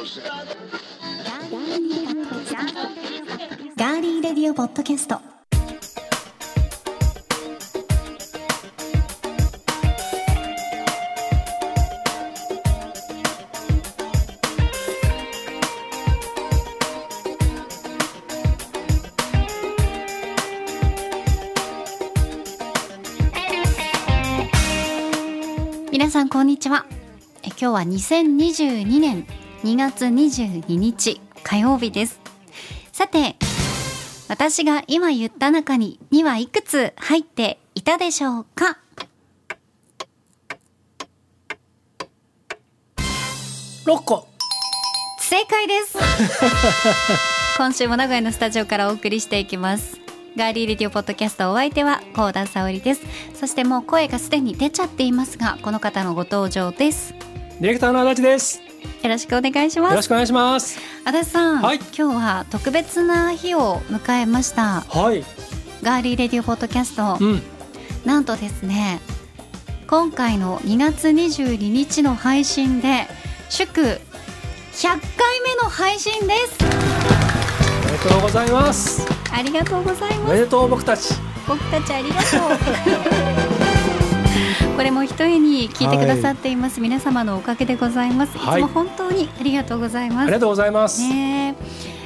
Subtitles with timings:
[0.00, 5.20] ガーリーレディオポッドキャスト。
[25.92, 26.86] 皆さんこんにちは。
[27.42, 29.26] え今日は2022年
[29.62, 32.18] 2月22日火曜日です。
[32.92, 33.36] さて
[34.28, 38.78] 私が今言った中に2はいくつ入っていたでしょうか
[43.84, 44.26] ？6個。
[45.18, 45.98] 正解です。
[47.58, 50.00] 今週も名古屋のスタジオからお送りしていきます。
[50.36, 53.02] ガーリーレディオポッドキャストお相手は高田沙織です。
[53.38, 57.14] そしてもう声がすでに出ちゃっていますがこの方のご登場です。
[57.60, 58.69] ディレクターの足立です
[59.02, 59.90] よろしくお願いします。
[59.90, 60.78] よろしくお願いします。
[61.04, 61.76] 足立さん、はい。
[61.76, 64.80] 今日は特別な日を迎えました。
[64.82, 65.24] はい。
[65.82, 67.42] ガーリーレディオポッドキャスト、うん。
[68.04, 69.00] なんとですね
[69.86, 73.06] 今回の2月22日の配信で
[73.48, 74.00] 祝100
[74.82, 76.58] 回目の配信です。
[76.62, 79.06] おめでとうございます。
[79.32, 80.30] ありがとうございます。
[80.30, 81.14] おめでとう僕たち。
[81.46, 82.20] 僕たちありがと
[83.56, 83.56] う
[84.80, 88.62] これも一重に聞いてくださっています、皆様のおかげでございます、はい。
[88.62, 90.22] いつも本当にありがとうございます。
[90.22, 91.54] ありがとうございます、ね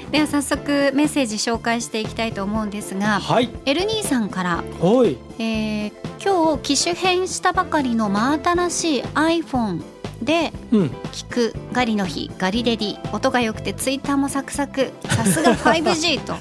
[0.09, 0.11] え。
[0.11, 3.49] では早速メッセージ紹介していきたいと思うんですがはい。
[3.65, 4.65] エルニーさんから。
[4.81, 5.17] ほい。
[5.39, 9.81] えー今日機種変したばかりの真新しい iPhone
[10.21, 10.87] でうん。
[11.13, 13.15] 聞くガリの日ガリレディ。
[13.15, 14.91] 音が良くてツイッターもサクサク。
[15.05, 16.35] さすが 5G と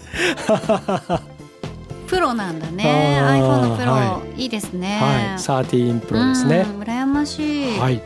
[2.13, 3.19] プロなんだね。
[3.23, 4.99] iPhone のプロ、、はいいですね。
[5.01, 5.39] はい。
[5.39, 6.65] 13プロですね。
[6.69, 8.01] うん羨ましい、はい。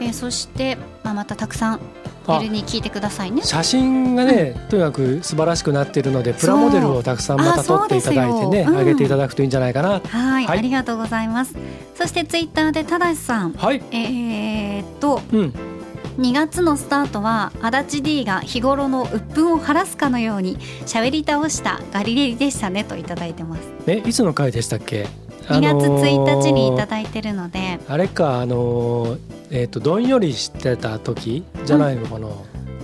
[0.00, 1.80] えーそして、まあ、またたくさん
[2.26, 2.40] あ。
[2.40, 3.42] エルに聞いてくださいね。
[3.42, 8.78] 写真がね、とにかく素晴らしくなっているのでプラモデルをたくさんまた撮っていただいてねあそうん。
[8.78, 10.00] 上げていただくといいんじゃないかな。
[10.00, 10.58] はい、はい。
[10.58, 11.54] ありがとうございます。
[11.94, 13.52] そしてツイッターでただしさん。
[13.52, 13.82] はい。
[13.92, 15.73] えー、っとうん
[16.18, 23.62] 2月のスタートは足立 D が日頃の鬱憤を晴らすかのように喋り倒したガリレリでしたねといただいてます。
[23.86, 25.08] えいつの回でしたっけ
[25.48, 29.18] ？2月1日にいたいだいてるので、あれかあのー
[29.50, 31.44] えっ、とどんよりしてた時？
[31.64, 32.28] じゃないのかな、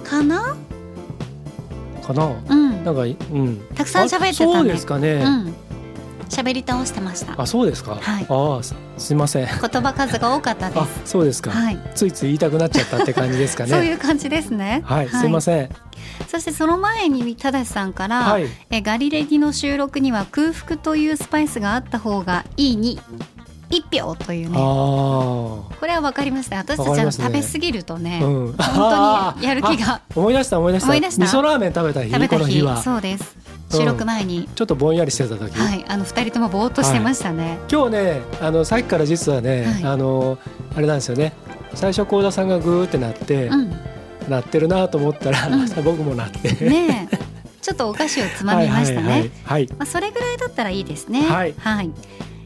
[0.02, 0.56] かな？
[2.02, 2.26] かな？
[2.48, 2.84] うん。
[2.84, 3.60] なんかうん。
[3.76, 4.54] たくさん喋ってたね。
[4.54, 5.69] あそうですかね、うん
[6.30, 7.40] 喋り倒してました。
[7.40, 8.26] あそうですか、はい。
[8.28, 9.46] ああすすいません。
[9.46, 13.70] 言葉数が多かったであすそうですか、はい、ついつい言いたくなっちゃったって感じですかね。
[13.70, 14.82] そういう感じですね。
[14.84, 15.68] はい、すいません。
[16.28, 18.46] そしてその前にただしさんから、はい。
[18.70, 23.00] えガリレディの収録には空腹というスパイスがあった方がいいに
[23.70, 27.12] 一票というあねこれは分かりました私たちはね。
[27.12, 28.52] 食べ過ぎるとね、あうん。
[28.52, 29.94] 本当にやる気が。
[29.94, 30.92] あ思い出した思い出した。
[30.92, 32.40] 味噌ラーメン食べた日食べた日。
[32.40, 32.82] この日は。
[32.82, 33.36] そうです。
[33.70, 35.84] 収録前に、ちょっとぼんやりしてた時、はい。
[35.86, 39.84] あの二人ともぼーっとしてましたね、今日ねあのさっきから実はね、はい。
[39.84, 40.38] あの
[40.74, 41.32] あれなんですよね。
[41.74, 43.70] 最初幸田さんがグーってなって、うん。
[44.28, 45.68] なってるなと思ったら、うん。
[45.84, 46.52] 僕もなって。
[46.68, 47.16] ねえ。
[47.62, 49.68] ちょっとお菓子をつまみましたね、はいはいはいはい。
[49.70, 51.22] まあ、それぐらいだったらいいですね。
[51.22, 51.54] はい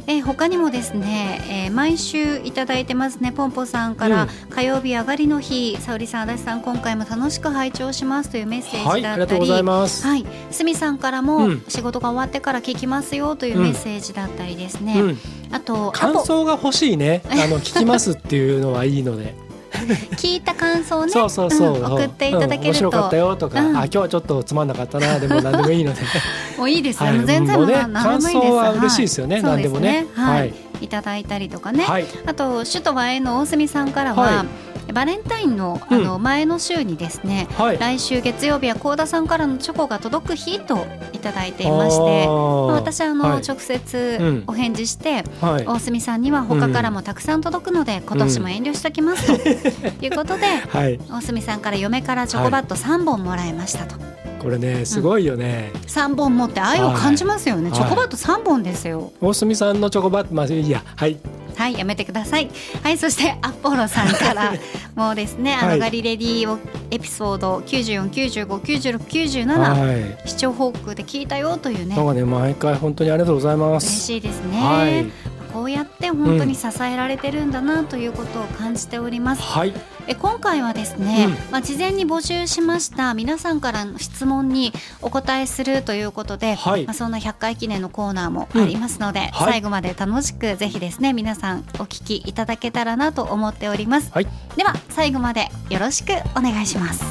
[0.07, 11.65] えー他にもですね、えー毎週いただいてますねポンポさんから、火曜日上がりの日沙織さん足立さん今回も楽しく拝聴しますというメッセーはいジだったりありがとうございます、はい、すみさんからも、うん。
[11.69, 15.19] 仕事が終わってから聞きますよというメッセージだったりですね、うん、
[15.53, 17.23] あと感想が欲しいね。
[17.27, 19.35] あの聞きますっていうのはいいので
[20.17, 21.13] 聞いた感想をね。
[21.13, 23.77] そうそうそう、ん送っていただけると、うん面白かったよとか、うん。
[23.77, 26.01] あ今日はちょっとつまんなかったな でも何でもいいので。
[26.57, 30.07] もういいですよ、はい全然もうね感想は嬉しいですよねは何でもね。
[30.07, 30.55] そうすはい、はい。
[30.81, 32.07] い、ただいたりとかね、はい。
[32.27, 34.45] あと首都和への大隅さんからは、は
[34.93, 37.79] バレンタインのあの前の週にですね、はい。
[37.79, 43.43] 来週月曜日は幸田さんからのチョコが届く日といただいていましてまあ私はあの、はい。
[43.43, 44.45] 直う接ん。
[44.47, 45.67] お返事して、はい。
[45.67, 49.35] 大隅さんには他からもたくさん届くので、今年も遠慮しときますと。
[50.05, 50.99] いうことではい。
[51.11, 53.97] 大隅さんから嫁からチョコバット3本もらいましたと、
[54.43, 57.79] これねすごいよね、3本持って愛を感じますよね、はい。
[57.79, 59.13] チョコバット3本ですよ。
[59.21, 60.83] 大隅さんのチョコバットまあいいや。
[60.97, 61.17] はい
[61.57, 62.51] はいやめてください。
[62.83, 64.53] はいそしてアポロさんから
[64.95, 66.59] もうですねあの、はいガリレディを
[66.91, 70.29] エピソード94959697、はい。
[70.29, 71.97] 視聴報告で聞いたよというね。
[71.97, 75.07] なんかね毎回本当にありがとうございま嬉すしいですね、はい
[75.55, 79.73] こうやって本当に支えられてるんだなということを感じております、はい。
[80.09, 81.53] え今回はですね、うん。
[81.53, 83.15] まあ、事前に募集しました。
[83.15, 86.85] 皆さんからの質問にお答えするということで、はい。
[86.87, 89.53] まあ、そんな100回記念のコーナーもありますので、はい。
[89.53, 94.27] 最後まで楽しくぜひですね皆さんお聞きいただけたらなと思っております、はい。
[94.57, 97.05] では最後までよろしくお願いします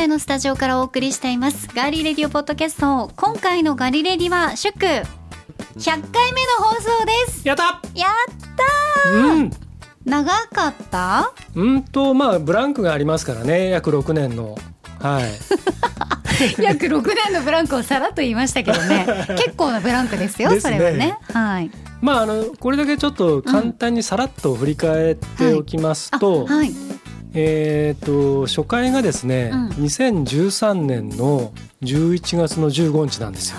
[0.00, 3.12] 名古屋のスタジオからお送りしていますガーリーレディオポッドキャスト。
[3.16, 5.04] 今回のガリレディは祝100
[5.84, 5.92] 回
[6.32, 7.46] 目の放送です。
[7.46, 7.64] やった！
[7.94, 8.34] やっ
[9.04, 9.50] たー、うん、
[10.06, 11.34] 長かった？
[11.54, 13.68] うんとまあブランクがありますからね。
[13.68, 14.56] 約6年の。
[15.00, 15.24] はい。
[16.62, 19.04] 約6年のブランクをさらっと言いましたけどね。
[19.36, 21.18] 結構なブランクですよ、ね、それはね。
[21.30, 21.70] はい。
[22.00, 26.46] まああのこれだけちょっと簡単にさらっと振り返っておきますと、うん。
[26.46, 26.99] はいはい
[27.34, 33.58] えーと、初回がですね、うん、2013年の11月の15日なんですよ。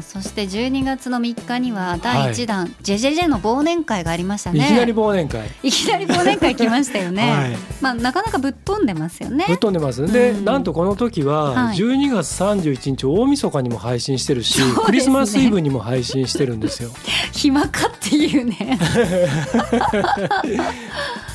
[0.00, 4.58] あそして12月の3日には第1弾、はい、ジェジェジェの忘年会がありましたね。
[4.58, 5.48] いきなり忘年会。
[5.62, 7.30] いきなり忘年会来ましたよね。
[7.30, 9.44] はい、まあなかなかぶっ飛んでますよね。
[9.46, 10.06] ぶっ飛んでます。
[10.10, 16.90] で、うん、なんとこの時は12月31日大晦日にも配信してるし、はい、クリスマスイブにも配信してるんですよ。
[17.32, 18.78] 暇かっていうね。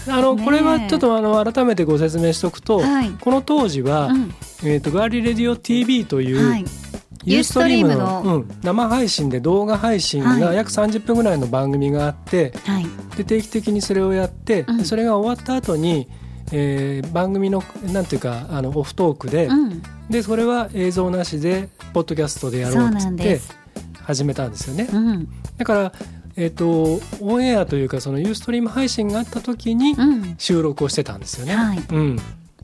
[0.08, 4.34] あのこれはちょっとあの改めてご説明しておくと、はい、この当時は、うん、
[4.64, 6.66] えーと、ガーリーレディオ TV という、はい、
[7.26, 12.86] ユーストリームのうん、生配信で動画配信が約30分ぐらいの番組があって、はい、
[13.18, 16.08] で定期的にそれをやって、うん、それが終わった後に、
[16.52, 23.40] えー、番組のなんていうかあのオフトークで、うん、でそれは映像なしでポッドキャストでやろうっって
[24.04, 24.88] 始めたんですよね。
[25.58, 25.92] だから
[26.38, 29.96] えーと、オンエアというかそのユーストリーム配信があった時に
[30.38, 31.54] 収録をしてたんですよね。
[31.54, 31.78] うんはい。
[31.90, 32.18] うん、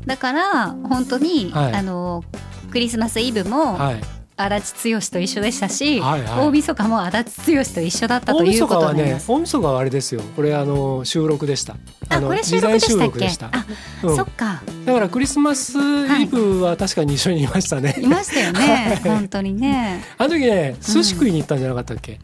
[0.05, 2.23] だから本当に、はい、あの
[2.71, 4.01] クリスマスイブも、はい、
[4.41, 10.21] 足立剛と一緒でしたし、はいはい、大晦日も足立剛と一緒だったということで、ね、大晦日はあれですよ。
[10.35, 11.75] これあの収録でした。
[12.09, 13.57] あのこれ収録でしたっけ？
[13.57, 13.65] あ、
[14.03, 14.61] うん、そっか。
[14.85, 20.03] だからクリスマスイブは確かに一緒にいましたね、い、ましたよね、本当にね。
[20.17, 22.19] あの時ね寿司食いに行ったんじゃなかったっけ、うん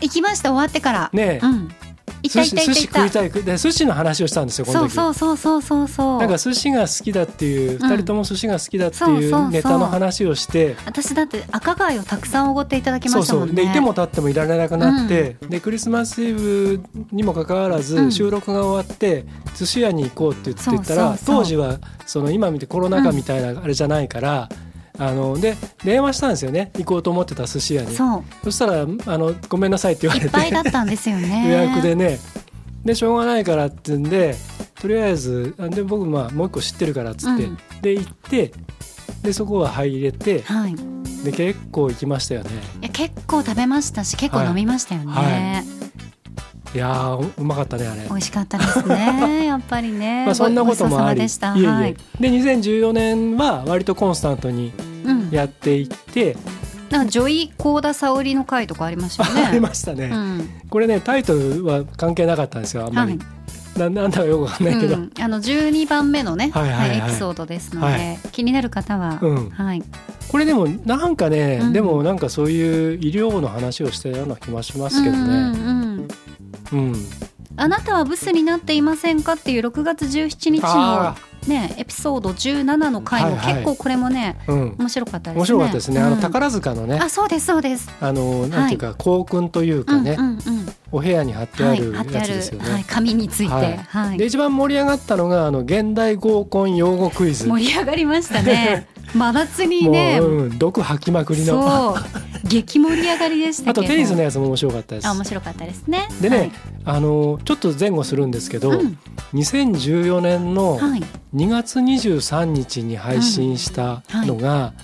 [0.00, 0.50] 行きました。
[0.50, 1.10] 終わってから。
[1.12, 1.68] ねうん、
[2.22, 3.30] 行った行った行った寿司食いたい。
[3.30, 4.94] で寿司の話をしたんですよこの時。
[4.94, 6.18] そうそうそうそうそう。
[6.18, 10.76] なんか寿司が好きだっていう二、人とも寿司が好きだっていうネタの話をして。
[10.86, 13.54] 私だって赤貝をたくさんおごっていただきましたもんね。
[13.54, 16.80] でいても立ってもいられなくなって、でクリスマスイブ
[17.10, 19.24] にもかかわらず、収録が終わって
[19.56, 24.48] 寿司屋に行こうって言ってたら当時はその今見てコロナ禍みたいなあれじゃないから、
[24.98, 26.70] あので電話したんですよね。
[26.76, 27.94] 行こうと思ってた寿司屋に。
[27.94, 30.26] そしたらあの「ごめんなさい」って言われて。
[30.26, 31.48] いっぱいだったんですよね。
[31.48, 32.18] 予約でね。
[32.84, 34.34] でしょうがないからってんで
[34.80, 38.52] とりあえずで僕まあもう一個知ってるからっつって、うん、で行って
[39.22, 40.74] でそこは入れて、はい、
[41.24, 42.50] で結構行きましたよね。
[42.80, 45.91] いや結構食べましたし結構飲みましたよね、はいはい
[46.74, 48.02] いやうまかったねあれ。
[48.08, 50.24] 美味しかったですね やっぱりね。
[50.24, 51.20] まあそんなこともあり。
[51.20, 54.72] いえいえ、はい、で2014年は割とコンスタントに
[55.30, 56.40] やっていって、うん、
[56.90, 59.44] なんか女医幸田沙織の回とかありましたね。
[59.46, 63.18] ありましたね、うん、これねタイトルは関係なかったんですよあんまり、はい。
[63.78, 69.82] ななんだかよくわかんないけど、うん、あの12番目のね、はいはいはい、エピソードですので、はい、気になる方は、うん、はい、
[70.28, 75.22] これでもなんかね、うん、でもなんかそういう医療の話をしたような気もしますけどね。
[75.22, 76.08] うん、うんうん、
[77.56, 79.34] あなたはブスになっていませんか？
[79.34, 81.14] っていう6月17日の
[81.46, 85.40] ねエピソード17の回も結構これもね、はいはい、面白かったですね。
[85.40, 86.00] 面白かったですね。
[86.00, 86.98] あの宝塚のね。
[86.98, 87.90] あそうですそうです。
[88.00, 90.38] あのなんていうか校訓というかね、うんうんうん、
[90.92, 92.70] お部屋に貼ってあるやつですよね。
[92.70, 93.52] はい、紙について。
[93.52, 94.18] はい。
[94.18, 97.46] で一番盛り上がったのがあの現代合コン用語クイズ。
[97.46, 98.88] 盛り上がりましたね。
[99.14, 101.96] 真夏にね、うん、毒吐きまくりの。
[102.44, 105.06] 激盛り上がりでしたあとテニスのやつも面白かったです。
[105.06, 106.08] あ面白かったですね。
[106.20, 106.52] でね、はい、
[106.84, 108.98] あのちょっと前後するんですけど、うん、
[109.34, 110.78] 2014年の
[111.34, 114.74] 2月23日に配信したのが、は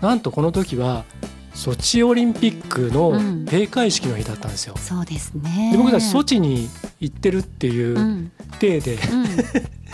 [0.00, 1.04] い、なんとこの時は
[1.52, 3.18] ソチオリンピックの
[3.50, 4.74] 閉会式の日だったんですよ。
[4.76, 5.70] うん、そうですね。
[5.72, 6.68] で僕たちソチに
[7.00, 8.30] 行ってるっていう
[8.60, 9.26] 体で、うん、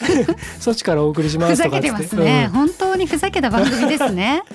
[0.60, 4.42] ソチからお送りしますとかふざけてますね、本当にふざけた番組ですね。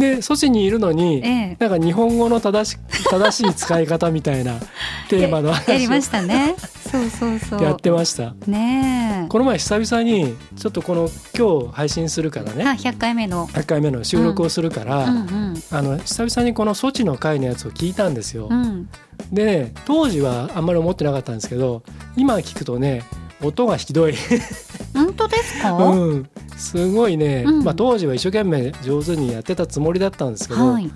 [0.00, 2.78] でソチにいるのに、ええ、なんか日本語の正し
[3.10, 4.54] 正しい使い方みたいな
[5.08, 6.56] テーマの話やりましたね。
[6.90, 7.62] そうそうそう。
[7.62, 8.34] やってました。
[8.46, 12.64] ねこの前久々にちょっとこの今日配信するからね。
[12.64, 13.46] あ100回目の。
[13.48, 15.10] 100回目の収録をするから、うん。
[15.10, 18.48] うんうん、あの久々にこのソチの回のやつを聞いたんですよ。
[18.50, 18.88] うん、
[19.30, 21.82] で当時はあんまり思ってなかったんですけど
[22.16, 23.02] 今聞くとね
[23.42, 24.14] 音がひどい。
[24.94, 30.90] 本当ですか、 うん、すごいね、うん、まあ、当時は一生懸命上手にやってたつもりだったんですけど、はい、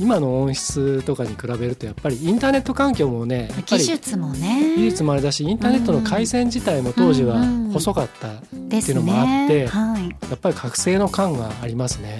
[0.00, 4.74] 今の音質とかに比べるとやっぱりインターネット環境もね技術もね。
[4.76, 8.30] 技術もあれだしインターネットの回線自体も当時は細かったっ
[8.68, 9.66] ていうのもあって、ね。
[9.66, 12.18] はい、やっぱり覚醒の感がありますね。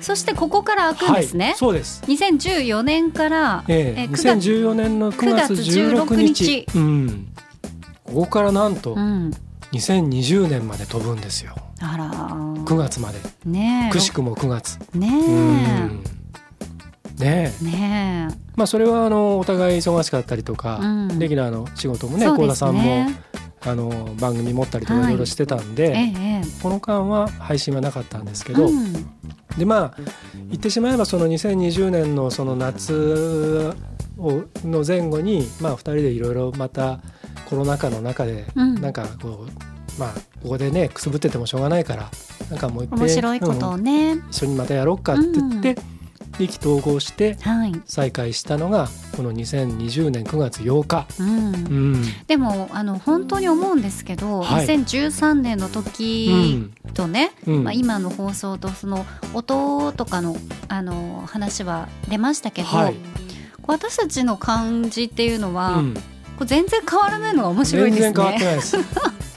[0.00, 1.44] そしてここから開くんですね。
[1.46, 2.02] はい、そうです。
[2.06, 4.02] 2014年から、ええ。
[4.02, 6.44] え2014年の9月16日。
[6.44, 6.66] 日。
[6.74, 7.26] うん。
[8.10, 8.96] ここからなんと
[9.72, 11.54] 2020年まで飛ぶんですよ。
[11.80, 12.10] あら。
[12.64, 13.18] 9月まで。
[13.44, 14.78] ねくしくも9月。
[14.94, 15.90] ね
[17.18, 23.06] ねねまあそれはあのお互い忙しかったりとか、うん、レギュラーの仕事もね幸、田さんも
[23.60, 25.02] あの番組持ったりとかい。
[25.10, 28.92] ろいろしてたんで、はいええ、この間は配信はなかったんですけど、うん、
[29.58, 30.02] でまあ
[30.48, 33.74] 言ってしまえばその2020年のその夏
[34.18, 37.00] をの前後に、まあ、2人でいろいろまた
[37.48, 42.10] コロナ禍の中で、なんかこうまあここでねくすぶっててもしょうがないから
[42.50, 45.76] なんかもう一回面白いことをね、うん、一緒にまたやろうかって言って、
[46.38, 47.36] 意気投合して
[47.86, 51.06] 再開したのがこの2020年9月8日、
[52.26, 60.36] でもあの本当に思うんですけど、はい、2013年の時とね、うん、まあ、今の放送とその音とかの
[60.68, 62.96] あの話は出ましたけど、はい、
[63.66, 65.92] 私たちの感じっていうのは、こう
[66.44, 68.12] 全然変わらないのが面白いですね。
[68.12, 68.76] 全然変わってないです。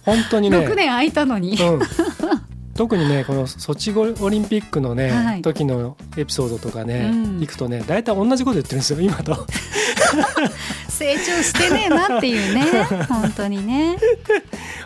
[0.03, 0.57] 本当にね。
[0.65, 1.79] 6年空いたのに、うん、
[2.75, 9.47] 特にねこのソチオリンピックのね、はい、時のエピソードとかね、うん、行くとね大体同じこと言ってるんですよ今と。
[10.89, 12.65] 成長してねえなっていうね。
[13.09, 13.97] 本当にね。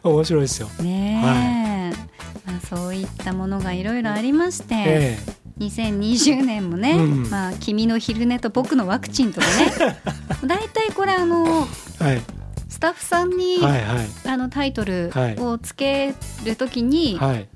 [0.04, 0.70] 面白いですよ。
[0.82, 9.98] ねはい、まあ、そういったものがいろいろありまして、ええ、2020年もね、うん、まあ「君の昼寝と僕のワクチン」とかね
[10.46, 11.68] 大体これあの、
[12.00, 12.22] はい、
[12.70, 16.14] スタッフさんに、はいはい、あのタイトルをつけ
[16.46, 17.48] るときに、はい、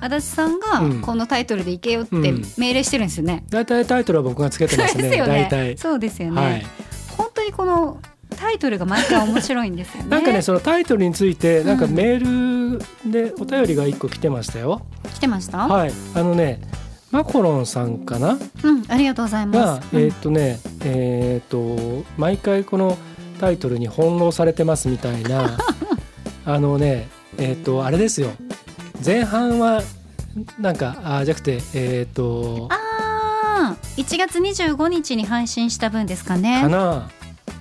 [0.00, 2.16] 足立さんがこのタイトルでいけよって
[2.58, 3.44] 命令してるんですよね。
[3.50, 5.10] 大、体、タイトルは僕がつけてますね。
[5.24, 6.40] 大体そうですよね。
[6.40, 6.66] はい、
[7.16, 8.00] 本当にこの
[8.36, 10.08] タイトルが毎回面白いんですよね。
[10.10, 14.82] なんかねそのタイトルについてなんかメールでお便りが一個来てましたよ。
[15.14, 15.58] 来てました？
[15.68, 15.92] はい。
[16.14, 16.60] あのね。
[17.10, 19.88] マコロンさんかな、うん、ありがとうございます。
[19.92, 22.96] えー、っとね、えー、っと毎回この
[23.40, 25.58] タイトルに翻弄されてますみたいな
[26.46, 28.30] あのねえっ、とあれですよ。
[29.04, 29.82] 前半は
[30.60, 36.60] なんかあじゃなくてえっ、ー、とああ1月25日に配信した分ですかね。
[36.62, 37.10] かな、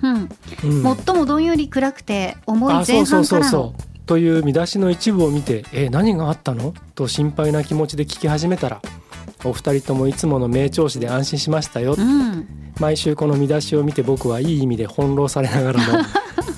[0.03, 0.29] うん、
[0.63, 3.73] うん、最もどんより暗くて重い前半からの。
[4.05, 8.81] という見出しの一部を見て「えー、何があったの?」と心配な気持ちで聞き始めたら
[9.43, 12.47] お二人ともいつもの名調子で安心しましたよ、うん、
[12.79, 16.03] 毎週この見出しを見て僕はいい意味で翻弄されながらも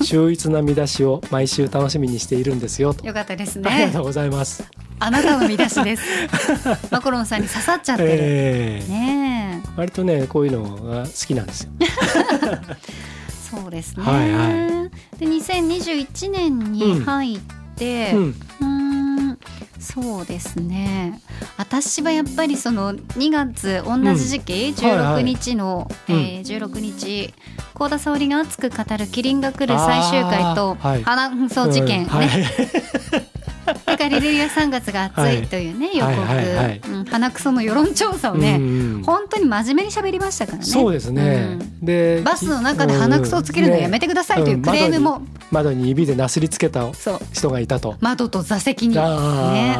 [0.03, 2.95] 秀逸な見出しを毎週楽しみにしているんですよ。
[3.03, 3.69] よかったですね。
[3.69, 4.69] ありがとうございます。
[4.99, 6.03] あなたの見出しです。
[6.91, 11.69] マコロンさんに刺さっちゃってる、えー、ね割とねこういうのが好きなんですよ。
[13.51, 17.39] そうですね、はいはい、で2021年に入っ
[17.75, 18.70] て、うん、うん
[19.81, 21.19] そうですね。
[21.57, 27.33] 私はやっぱりその2月同じ時期、うん、16日の、はいはい、えー、16日
[27.73, 32.09] 幸田沙織が熱く語る「キリンが来る」最終回と「花紛争事件」ね、うん。
[32.09, 33.30] はい
[33.85, 38.59] ガリレイア3月が暑いというね、予告、鼻くその世論調査をね、
[39.05, 40.63] 本当に真面目に喋りましたからね。
[40.65, 46.89] そうですね、でバスの中で鼻くそをつけるのやめてくださいというクレームも、窓に指でなすりつけた
[47.33, 47.95] 人がいたと。
[47.99, 48.95] 窓と座席に。
[48.95, 49.77] ね。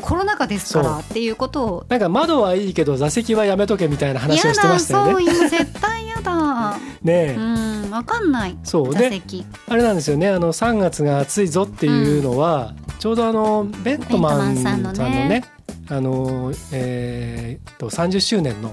[0.00, 1.86] コロナ禍ですからっていうことを。
[1.88, 5.26] なんか窓はいいけど座席はやめとけみたいな話をしてましたよね。
[5.32, 6.78] そう絶対嫌だ。
[7.02, 7.90] ねうん。
[7.90, 8.56] わかんない。
[8.62, 8.94] そう。
[8.94, 9.22] で
[9.68, 10.28] あれなんですよね。
[10.28, 15.42] あの3月が暑いぞっていうのは、うん、ちょうどあのベントマンさんのね
[15.88, 18.70] あのえー、と30周年の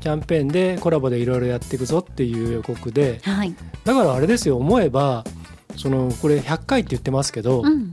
[0.00, 3.54] キャンペーンでコラボでいろいろやっていくぞっていう予告で、はい、
[3.84, 5.22] だからあれですよ思えば
[5.76, 7.92] そのこれ100回って言ってますけど、うん、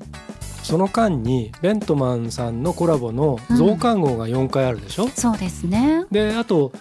[0.64, 6.04] その間にベントマンさんのコラボの増刊号が4回あるでしょ、うん、そうですね。
[6.10, 6.72] であと、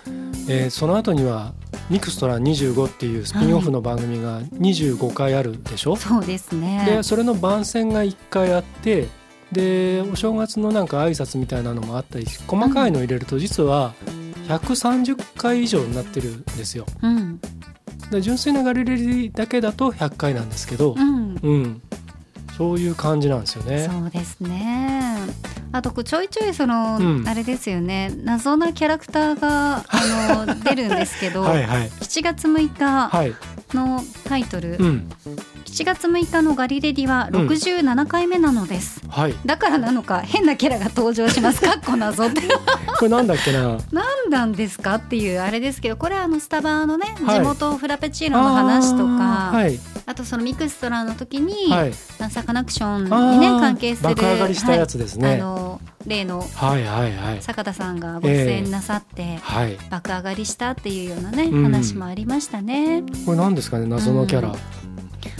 [0.49, 1.53] えー、その後には
[1.91, 6.85] 「ミクストラ25」っていうスピンオフの番組が25回あるでしょ、はい、そうですね。
[6.87, 9.09] でそれの番宣が1回あって
[9.53, 13.95] でお正月のなんか挨拶みたいなのもあったり細かいの入れると実は
[14.49, 16.87] 130回以上になってるんですよ。
[17.03, 17.41] うん、
[18.11, 21.83] で純粋なガリレリだけだと100回なんですけど、うん、うん、
[22.57, 23.89] そういう感じなんですよね。
[23.91, 25.17] そうですね。
[25.73, 28.13] あとちょいちょいその、うん、あれですよね。
[28.25, 33.11] 謎なキャラクターがあの 出るんですけどはい、はい、7月6日
[33.75, 35.09] のタイトル、はいうん。
[35.65, 41.61] 7月6日のガリレディは67回目なのです、うんはい、だからなのか変なキャラが登場します。
[41.61, 42.43] かっこ謎って。
[42.99, 43.79] これなんだっけな？
[43.93, 49.53] 何なんですかっていうあれですけどこれはあのスタバのね、地元フラペチーノの話とか。
[49.53, 49.65] あ,、
[50.07, 56.43] あとそのミクストラの時に、はい、サカナクションにね関係する爆上がりしたやつですね、あの例の
[57.41, 59.39] 坂田さんがご出演なさって、
[59.91, 63.03] 爆上がりしたっていうようなね、話もありましたね。
[63.27, 64.55] これ何ですかね謎のキャラ、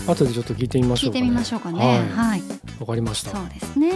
[0.07, 2.09] 後でちょっと聞いてみましょう、ね、聞いてみましょうかね。
[2.15, 2.43] はい。
[2.81, 3.31] わ、かりました。
[3.31, 3.93] そうですね。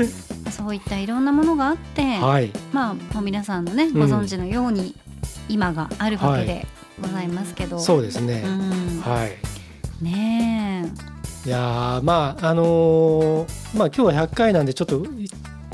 [0.50, 4.94] そういったいろんなものがあって、はい、まあもう皆さんのねご存知のように
[5.48, 6.66] 今があるわけで
[7.00, 10.04] ございますけど、そうですね、うん、はい。
[10.04, 10.92] ね
[11.46, 15.04] いやまああのー、まあ今日は100回なんでちょっと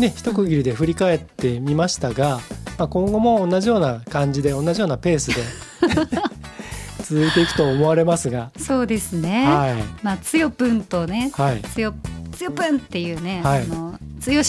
[0.00, 2.40] ね一区切りで振り返ってみましたが、
[2.78, 5.42] まあ、今後も同じような感じで同じようなペースで
[7.04, 8.50] 続いていくと思われますが。
[8.58, 11.94] そうですね、はい、まあつよぷんとね、はい、つよ
[12.40, 13.98] つよぷんっていうね、はい、あの剛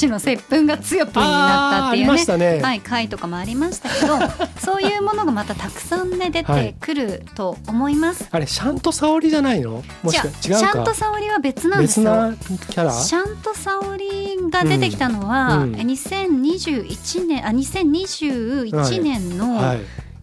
[0.07, 4.17] の接吻が強ぷんになったっていうね、ね、はい、回とかもありましたけど
[4.63, 9.83] そういうものがまたたくさんね出てくると思います、はい、あれシャントサオリじゃないの？
[10.03, 12.33] もしか違うシャントサオリは別なんですよ。
[12.69, 12.93] キャラ？
[12.93, 15.73] シャントサオリが出てきたのは、うん。
[15.73, 19.79] うん、2021年あ2021年の、はい、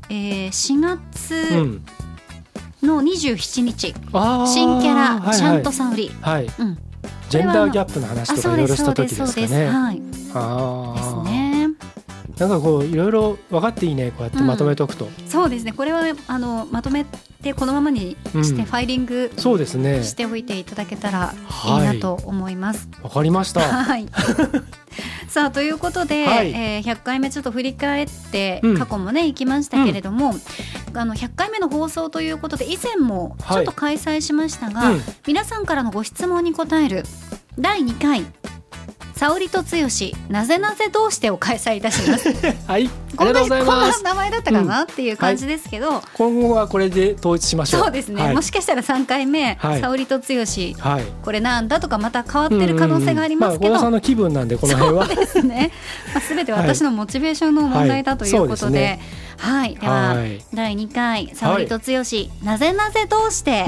[0.08, 1.80] えー、4月、
[2.82, 6.46] の27日、新キャラ、はいはい、シャントサオリ、はい。
[6.58, 6.78] うん、
[7.28, 9.66] ジェンダーギャップの話とかいろいろした時ですかね。
[9.66, 10.02] はい、
[10.34, 11.27] あですね。
[12.38, 15.72] なんかこういろいろ分かっていいねこうやってまとめておくと、うん、そうですね。
[15.72, 17.04] これはあのまとめ
[17.42, 20.04] てこのままにしてファイリング、うん、そうですね。
[20.04, 21.34] しておいていただけたら
[21.66, 21.68] い。
[21.68, 22.88] いなと思います。
[22.98, 23.60] わ、はい、かりました。
[23.60, 24.06] はい。
[25.28, 37.04] さあということで、はい、えー、100回目ちょっと振り返って過去もね、うん、行きましたけれども、うん、あの100回目の放送ということで以前もちょっと開催しましたが、はいうん、皆さんからのご質問に答える
[37.58, 38.24] 第2回
[39.18, 39.68] 沙織と剛
[40.28, 42.28] なぜなぜどうしてを開催いたします。
[42.68, 42.88] はい。
[43.16, 47.80] こんなこんな名前だったかな、うん、っていう感じですけど、はい、今後はこれで統一しましょう。
[47.82, 48.22] そうですね。
[48.22, 55.06] はい、もしかしたら3回目、はい、沙織と剛、はい、これなんだとかまた変わってる可能性がありますけど、うんうん、まあ、さんの気分なんでこの辺は。
[55.06, 55.72] そうですね。
[56.14, 58.78] まあすべて私のモチベーションの問題だということで。
[58.78, 59.00] ね、
[59.38, 60.14] はい、では、
[60.54, 61.84] 第2回沙織と剛、
[62.44, 63.66] なぜなぜどうして、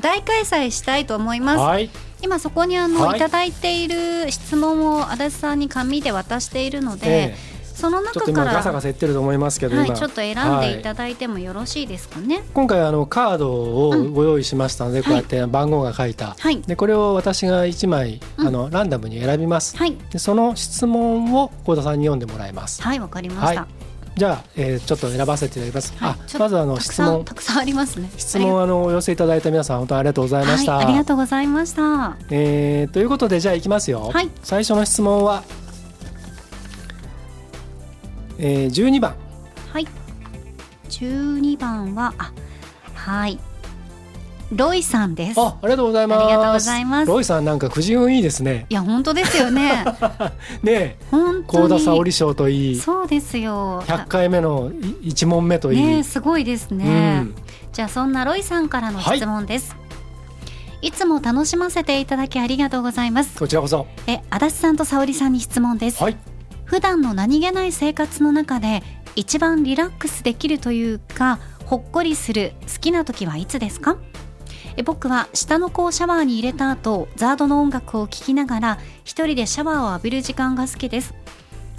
[0.00, 1.58] 大開催したいと思います。
[1.58, 1.90] はい
[2.22, 13.52] 今そこにあの、はい、いただいている質問を足立さんに紙で渡しているので、えーその中からガサガサ言ってると思いますけど、はい、ちょっと選んでいただいてもよろしいですかね、はい、今回あのカード
[13.88, 22.82] をご用意しましたので、うん、こうやって番号が書いた、はい、でこれを私が1枚、あのランダムに選びます、はい、でその質問を幸田さんに読んでもらいます。
[22.82, 23.68] はいわかりました、
[24.18, 25.96] じゃあ、えー、ちょっと選ばせていただきます。
[25.96, 28.10] はい、あ、まずあの質問たくさんありますね。
[28.16, 30.74] 質問あのお寄せいただいた皆さん本当ありがとうございました。
[30.74, 32.16] はい、ありがとうございました。
[32.30, 34.10] えー、ということでじゃあいきますよ。
[34.12, 34.28] はい。
[34.42, 35.44] 最初の質問は、
[38.38, 39.14] えー、12番。
[39.72, 39.86] はい。
[40.88, 42.32] 12番はあ
[42.94, 43.38] はい。
[44.52, 45.40] ロイさんです。
[45.40, 46.24] あ、ありがとうございます。
[46.24, 47.08] ありがとうございます。
[47.08, 48.66] ロイさんなんかくじ運いいですね。
[48.70, 49.84] いや本当ですよね。
[50.62, 52.76] ね、本当田沙織賞といい。
[52.76, 53.82] そうですよ。
[53.86, 55.82] 100回目の1問目といい。
[55.82, 57.20] ね、すごいですね。
[57.22, 57.34] うん、
[57.72, 59.72] じゃあそんなロイさんからの質問です。
[59.72, 59.76] は
[60.80, 63.38] い、いつも楽しませていただきありがとうございます。
[63.38, 63.86] こちらこそ。
[64.06, 66.02] え、足立さんと沙織さんに質問です。
[66.02, 66.16] はい。
[66.64, 68.82] 普段の何気ない生活の中で
[69.14, 73.96] 一番リラックスできるというかほっこりする好きな時はいつですか？
[74.78, 81.14] え僕は下の子をシャワーに入れた後ザードの音楽を聴きながら一人でシャワーを浴びる時間が好きです。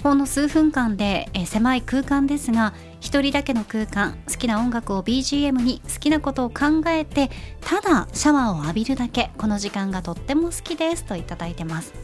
[0.02, 11.94] ほんの数分間でえ狭い空間ですが一人だけの空間好きな音楽を BGM に好きなことを考えてただシャワーを浴びるだけこの時間がとっても好きですといただいてます。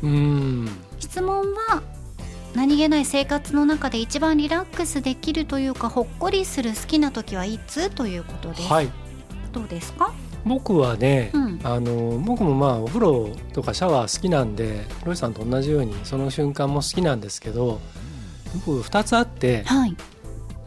[0.98, 1.82] 質問は
[2.54, 7.90] 何気ない生活の中で一番リラックスできるというかほっこりする好きな時はいつ？
[7.90, 8.88] ということです、はい、
[9.52, 10.14] どうですか？
[10.46, 17.80] 僕はね、うん、あの僕もまあお風呂とかシャワー好きなんでロイさんと同じようにその瞬間も好きなんですけど
[18.66, 19.96] 僕2つあって、はい、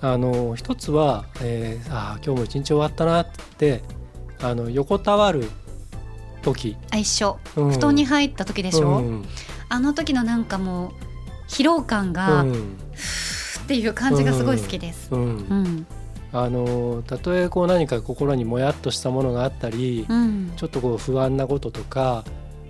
[0.01, 3.81] あの1つは、えー、あ今日も一日終わったなって
[4.41, 5.49] あの横たわる
[6.41, 6.77] 時。
[6.91, 9.25] あ一緒、うん、布団に入った時でしょ、うん、
[9.69, 10.91] あの時のなんかもう
[11.49, 15.09] 疲労感が、うん、っていう感じがすごい好きです。
[15.11, 15.85] うん
[16.31, 22.23] あのたとえこう何か心にもやっとしたものがあったり、うん、ちょっとこう不安なこととか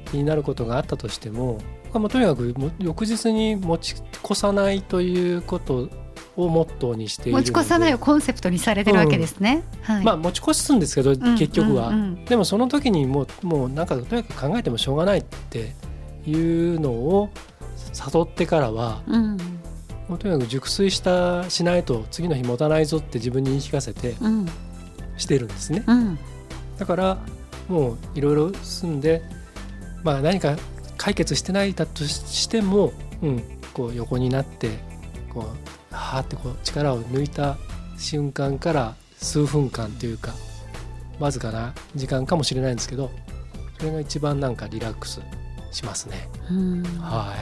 [0.05, 1.59] 気になることがあったとしても
[1.93, 5.89] もとにかく翌日に持ち越さないということ
[6.35, 9.63] をモットーにしている持ち越さないをコンセプトにされてるわけですね。
[9.89, 9.95] うん。
[9.95, 12.01] はい、まあ持ち越すんですけど、結局は、うんうん。
[12.01, 15.73] うん、でもその時にもうもうなんかとにかく考えてもしょうがないって
[16.25, 17.29] いうのを
[18.13, 19.58] 誘ってからは、うん
[20.09, 24.15] もうとにかく熟睡したしないと次の日持たないぞって自分に言い聞かせて
[25.17, 26.19] してるんですね、うん、
[26.77, 27.19] だから
[27.67, 29.21] もういろいろ進んで、
[30.03, 30.57] まあ、何か
[30.97, 32.91] 解決してないだとしても、
[33.21, 33.43] うん、
[33.73, 34.79] こう横になって
[35.31, 37.57] こうはーってこう力を抜いた
[37.97, 40.33] 瞬間から数分間というか
[41.19, 43.11] わずかな時間かもしれないんですけど
[43.77, 45.21] それが一番なんかリラックス
[45.71, 46.27] しますね。
[46.99, 47.33] は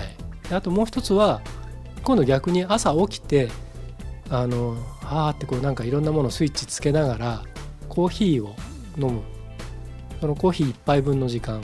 [0.49, 0.53] い。
[0.53, 1.41] あともう一つは
[2.07, 3.49] 今度逆に朝起きて
[4.29, 7.43] あのはあってこうなんかいろんなものスイッチつけながら
[7.89, 8.55] コーヒーを
[8.97, 9.21] 飲む。
[10.21, 11.61] そのコーヒー1杯分の時間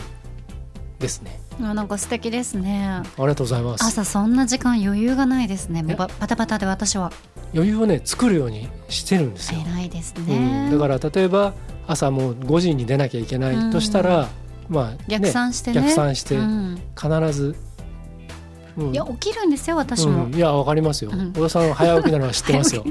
[0.99, 1.39] ですね。
[1.61, 2.85] あなんか素敵ですね。
[2.85, 3.85] ありがとうございます。
[3.85, 5.81] 朝そんな時間余裕がないですね。
[5.81, 7.13] バタバタで私は。
[7.53, 9.61] 余裕をね作るようにしてるんですよ。
[9.65, 11.53] 偉いですね、うん、だから例えば
[11.87, 14.27] 朝もう5時に出なきゃいけないとしたら、
[14.69, 15.79] うん、まあ、ね、逆算してね。
[15.79, 16.37] 逆算して
[17.01, 17.55] 必ず、
[18.77, 21.11] うん、いや起きるんですよ私も、いやわかりますよ。
[21.11, 22.83] 小田さん早起きなのは知ってますよ。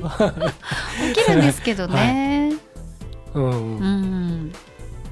[1.15, 2.53] 起きるんですけどね、
[3.35, 4.53] はい、うん、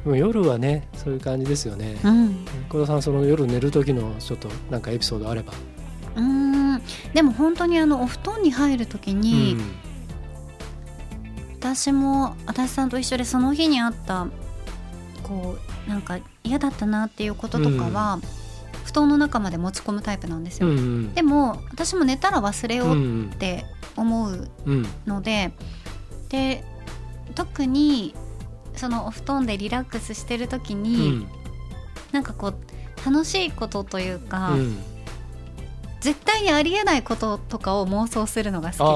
[0.05, 0.17] うん。
[0.17, 1.99] 夜はねそういう感じですよね。
[2.05, 5.53] うん、小田さんその夜寝る時のちょっとなんかエピソードあれば。
[6.17, 6.83] うん。
[7.13, 9.75] でも本当にあのお布団に入る時に、うん、
[11.59, 14.27] 私も足立さんと一緒でその日にあった
[15.23, 15.57] こ
[15.87, 18.23] うなんか嫌だったなっていうこととかは、うん、
[18.91, 20.67] 布団の中まで持ち込むタイプなんですよ。
[20.69, 23.65] うんうん、でも私も寝たら忘れようって
[23.97, 24.49] 思う
[25.07, 25.53] ので、
[26.29, 26.65] で
[27.37, 28.17] 特に
[28.75, 31.29] そのお布団でリラックスしてる時に、うん、
[32.11, 32.55] なんかこう
[33.07, 34.77] 楽しいことというか、うん、
[36.01, 38.83] 絶対にありえないこととかを妄想するのが好きです。
[38.83, 38.89] うん、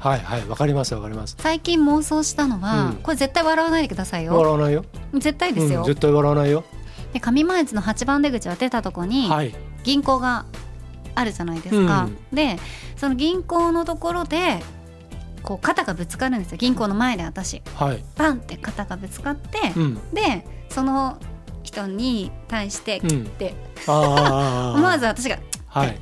[0.00, 1.36] はいはいわかりますわかります。
[1.38, 4.36] 最近妄想したのは、うん、これ絶対笑わないでくださいよ。
[4.36, 4.84] 笑わないよ。
[5.14, 6.64] 絶対ですよ、絶対笑わないよ
[7.12, 10.46] で上前津の8番出口を出たとこに、はい、銀行が
[11.14, 12.58] あるじゃないですか、で
[12.96, 14.62] その銀行のところで
[15.42, 16.58] こう肩がぶつかるんですよ。
[16.58, 21.18] 銀行の前で私、はい、バンって肩がぶつかって、うん、でその
[21.62, 23.54] 人に対して、うん、って。
[23.88, 25.98] 思わず私が、はい、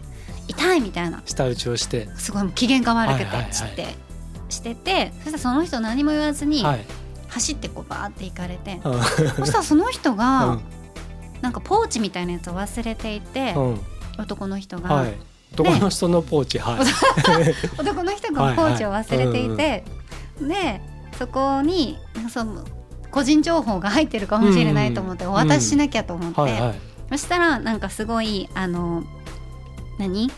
[0.49, 1.23] 痛いみたいな。
[1.25, 2.09] 舌打ちをして。
[2.17, 4.09] すごい機嫌が悪くて、はいはい、して。
[4.49, 6.85] しててそしたらその人何も言わずに、はい、
[7.29, 8.81] 走ってこうバーって行かれて。
[9.37, 10.61] そしたらその人が、うん、
[11.41, 13.81] なんかポーチみたいなやつを忘れていて、うん、
[14.19, 14.95] 男の人が。
[14.95, 15.15] はい。
[15.53, 16.81] 男の人のポーチ、はい、
[17.81, 19.83] 男の人がポーチを忘れていて、
[20.47, 20.83] で
[21.19, 21.99] そこに
[22.29, 22.65] その
[23.11, 26.75] 個人情報が入ってるかもしれないと思ってお渡ししなきゃと思って、
[27.11, 29.05] そしたらなんかすごいあの
[29.99, 30.31] 何？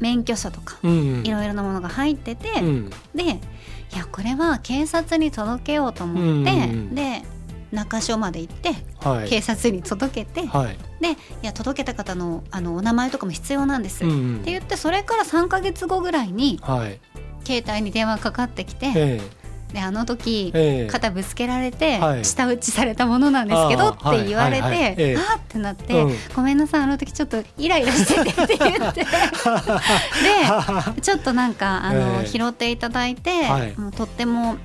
[0.00, 3.28] 免許証とか、いろいろなものが入ってて、うん、でい
[3.96, 7.22] やこれは警察に届けようと思って、うんうん、で
[7.74, 17.00] 中署まで行って、はい、警察に届けて、はい、でいや届けた方のあのお名前とかも必要なんです、うんうん、って言ってそれから3か月後ぐらいに、はい、
[17.44, 18.86] 携帯に電話かかってきて。
[18.86, 29.06] えーであの時、えー、肩ぶつけられて、はい、舌打ちされたものなんですけどって言われて、はいはい、えー、あってなって、うん、ごめんなさいあの時ちょっとイライラしててって言って で
[31.02, 33.32] ちょっとなんかあの、えー、拾っていただいて、
[33.76, 34.56] もうとっても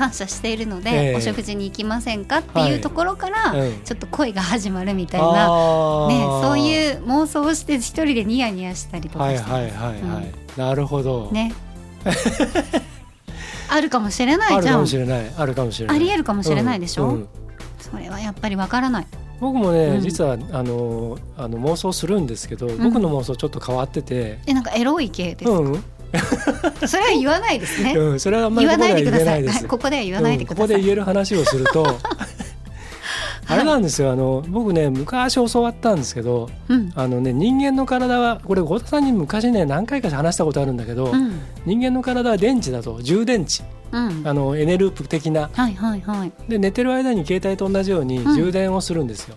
[0.00, 5.28] 感謝しているので、えー、お食事に行きませんかっていうところから、はい、ちょっと恋が始まるみたいな、
[6.08, 11.30] ね、そういう妄想をして一人でニヤニヤしたりとかしてはいはいはい、はい、なるほど。
[11.32, 11.52] ね。
[13.68, 14.58] あるかもしれないじゃん。
[14.58, 15.32] あるかもしれない。
[15.36, 15.96] あるかもしれない。
[15.96, 17.14] ありえるかもしれないでしょ、うん。
[17.16, 17.28] うん、
[17.78, 19.06] それはやっぱりわからない。
[19.38, 24.38] 僕もね、うん、実はあのあの妄想するんですけど、僕の妄想ちょっと変わってて。
[24.46, 25.84] えなんかエロい系ですか、うん
[26.86, 27.94] それは言わないですね。
[27.94, 29.44] うん、それはあんまり言わないでください。
[29.64, 30.66] ここで言わないでください。
[30.68, 31.86] ここで言える話をすると。
[33.50, 49.36] あれなんですよあの僕ね昔教わったんですけど、うん、あのね人間の体はこれ太田さんに昔ね何回か話したことあるんだけど、うん、人間の体は電池だと充電池、うん、あのエネループ的な、はいはいはい、で寝てる間に携帯と同じように充電をするんですよ。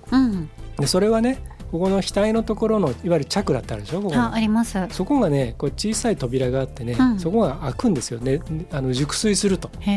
[0.77, 1.39] でそれはね
[1.73, 4.15] ここの額のところのいわゆるチャクラってあるでしょここ。
[4.15, 4.77] ああります。
[4.91, 8.19] そこがねこう小さい扉があってね、うん、そこが開くんですよ。
[8.19, 9.71] ねあの熟睡すると。
[9.79, 9.87] 熟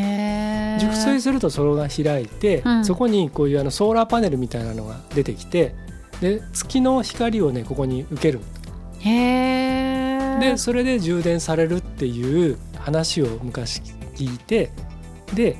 [0.95, 5.75] 睡するとそれが開いて、うん、そこにこういうあのソーラーパネルみたいなのが出てきて
[6.19, 8.39] で月の光をねここに受ける。
[9.01, 13.83] へでそれで充電されるっていう話を昔
[14.15, 14.71] 聞いて
[15.35, 15.57] で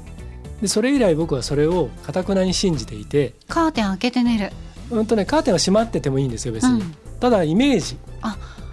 [0.63, 3.35] でそれ以来僕はそれをかたくなに信じていて。
[3.47, 4.51] カーテン開けて寝る
[4.91, 7.97] うんとね、カーテンは閉まっててもいいんですよ別に、うん、ただイメージ。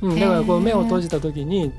[0.03, 1.73] うん、だからこう目を閉じた時に、ね、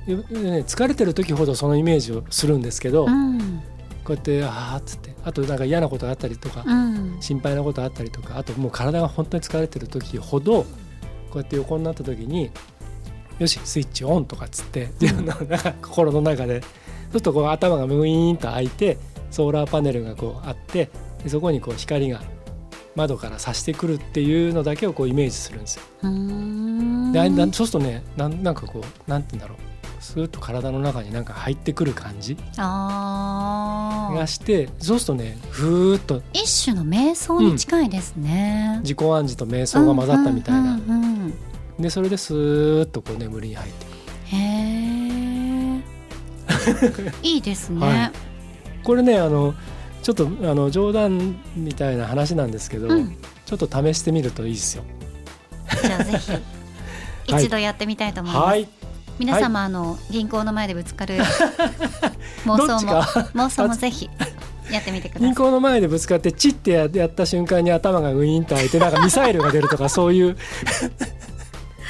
[0.66, 3.62] 疲れてる時ほどそのイメージをするんですけど、うん、
[4.04, 10.68] こうやってああっつってあとなんか嫌なことがあったりとか、うん、心配なことがあったりとかあともう体が本当に疲れてる時ほどこ
[11.36, 12.50] うやって横になった時に
[13.38, 18.98] よしスイッチオンとかっつって自分の中心の中でちょっとこう頭がムイーンと開いて
[19.30, 20.90] ソーラーパネルがこうあって
[21.28, 22.22] そこにこう光が
[22.96, 25.84] 窓から差してくるっていうのだけをこうイメージするんですよ。
[27.14, 29.76] でそうするとねなんなんかこうなんて言うんだろう。
[30.06, 40.80] スーッと体の中になんか入ってくる感じがしてそうするとねふーっと一種の瞑想に近いですね、うん、自己暗示と瞑想が混ざったみたいな。
[41.80, 43.96] でそれでスーッとこう眠りに入っていく
[44.36, 45.82] へえ
[47.28, 48.12] いいですね、はい、
[48.84, 49.56] これねあの
[50.06, 54.84] ちょっとあの冗談みたいな話なんですけど、うん、ちょっっと試してみるといいですよ。
[55.82, 56.32] じゃあぜひ
[57.26, 58.70] 一度やってみたいと思います、はい、
[59.18, 61.18] 皆様、はい、あの銀行の前でぶつかる
[62.46, 64.08] 妄想も妄想もぜひ
[64.72, 65.28] やってみてください。
[65.28, 70.38] 銀行の前でぶつかってチッてやった瞬間に頭がウィーンと開いてなんかミサイルが出るとかそういう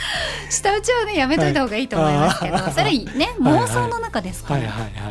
[0.49, 4.61] 下打ちはねやめといた方がいいと思いますけど、それね妄想の中ですから、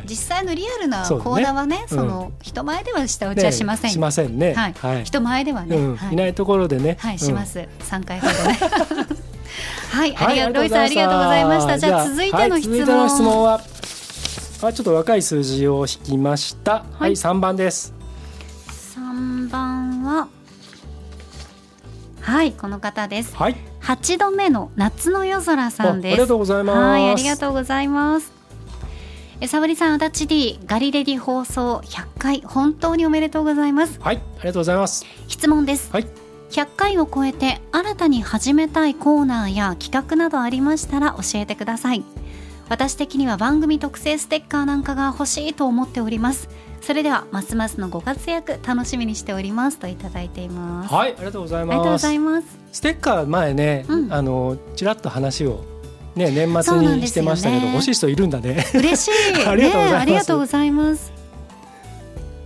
[0.07, 5.76] 実際のリアルな講談はねその人前では下打ちはしません、しませんね、はい、人前ではね、
[6.12, 6.96] い、ないところでね。
[7.00, 8.59] はいします、三回ほどね。
[9.90, 10.83] はい、ありがとう、ロイさん。
[10.83, 11.78] ありがとうございました。
[11.78, 13.61] じゃあ続いての質問,、質問は
[14.62, 16.85] あちょっと若い数字を引きました。
[16.98, 17.92] はい、三番です。
[18.94, 20.28] 三番は
[22.20, 23.37] はいこの方です。
[23.37, 26.12] はい八度目の夏の夜空さんです。
[26.14, 26.79] ありがとうございます。
[26.79, 28.33] はいありがとうございます。
[29.40, 34.01] えさぶりさん、足立 D ガリレディ放送100回本当におめでとうございます。
[34.01, 35.05] はいありがとうございます。
[35.29, 35.92] 質問です。
[35.92, 36.07] はい。
[36.51, 42.05] 100回を超えて新たに始めたいコーナーや企画などありましたら教えてください。
[42.70, 46.49] 私的には番組特製ステッカーなんかが欲しいと思っております
[46.85, 50.92] それではますますのご活躍楽しみにしておりますといただいています。
[50.92, 51.75] はいありがとうございます。
[51.75, 52.59] ありがとうございます。
[52.73, 55.64] ステッカー前ね、うん、あのちらっと話を
[56.14, 58.66] ね年末にしてましたけど、ね、欲しい人いるんだね。
[58.75, 59.12] 嬉しい。
[59.49, 61.12] ありがとうございます、ね、ありがとうございます。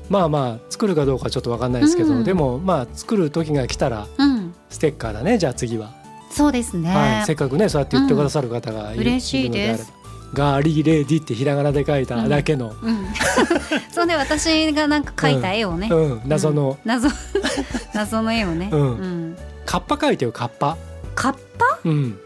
[0.08, 5.90] まあまあ作るかどうかちょっとわかんないですけど、うん、でもまあ作る時が来たら、うん、ステッカーだねじゃあ次は。
[6.30, 9.92] そうですね、はい、せっかくねそうやって言ってくださる方がいる,、嬉しいです
[10.34, 12.88] ガーリーレディってひらがなで書いただけの、うん。
[12.88, 13.06] うん、
[13.90, 17.08] そうね私がなんか描いた絵をね、うん、謎の、謎
[17.94, 19.36] 謎の絵をね、うん。
[19.64, 20.76] カッパ描いてよカッパ。
[21.14, 21.78] カッパ？
[21.84, 22.18] うん。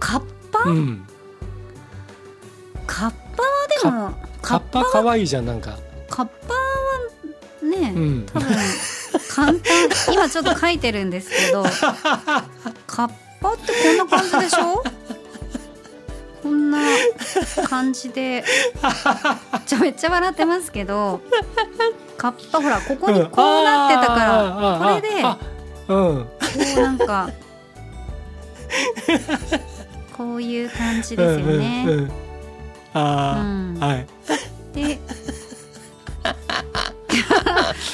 [0.00, 1.06] カッパ、うん、
[2.86, 3.48] カッパは
[3.82, 5.78] でもカッパ可愛いじゃんなんか。
[6.10, 6.60] カッパは
[7.80, 8.48] ね、うん、多分
[9.28, 9.62] 簡単。
[10.12, 11.62] 今ちょっと書いてるんですけど
[12.86, 14.82] カッパってこんな感じでしょ？
[16.46, 16.78] こんな
[17.68, 18.44] 感じで
[19.66, 21.20] ちょめっちゃ笑ってますけど
[22.16, 25.08] カッパほらここにこうなってたからこれで
[25.88, 26.24] こ
[26.76, 27.30] うなんか
[30.16, 32.08] こういう感じですよね。
[32.92, 34.04] は
[34.72, 34.74] い。
[34.74, 35.00] で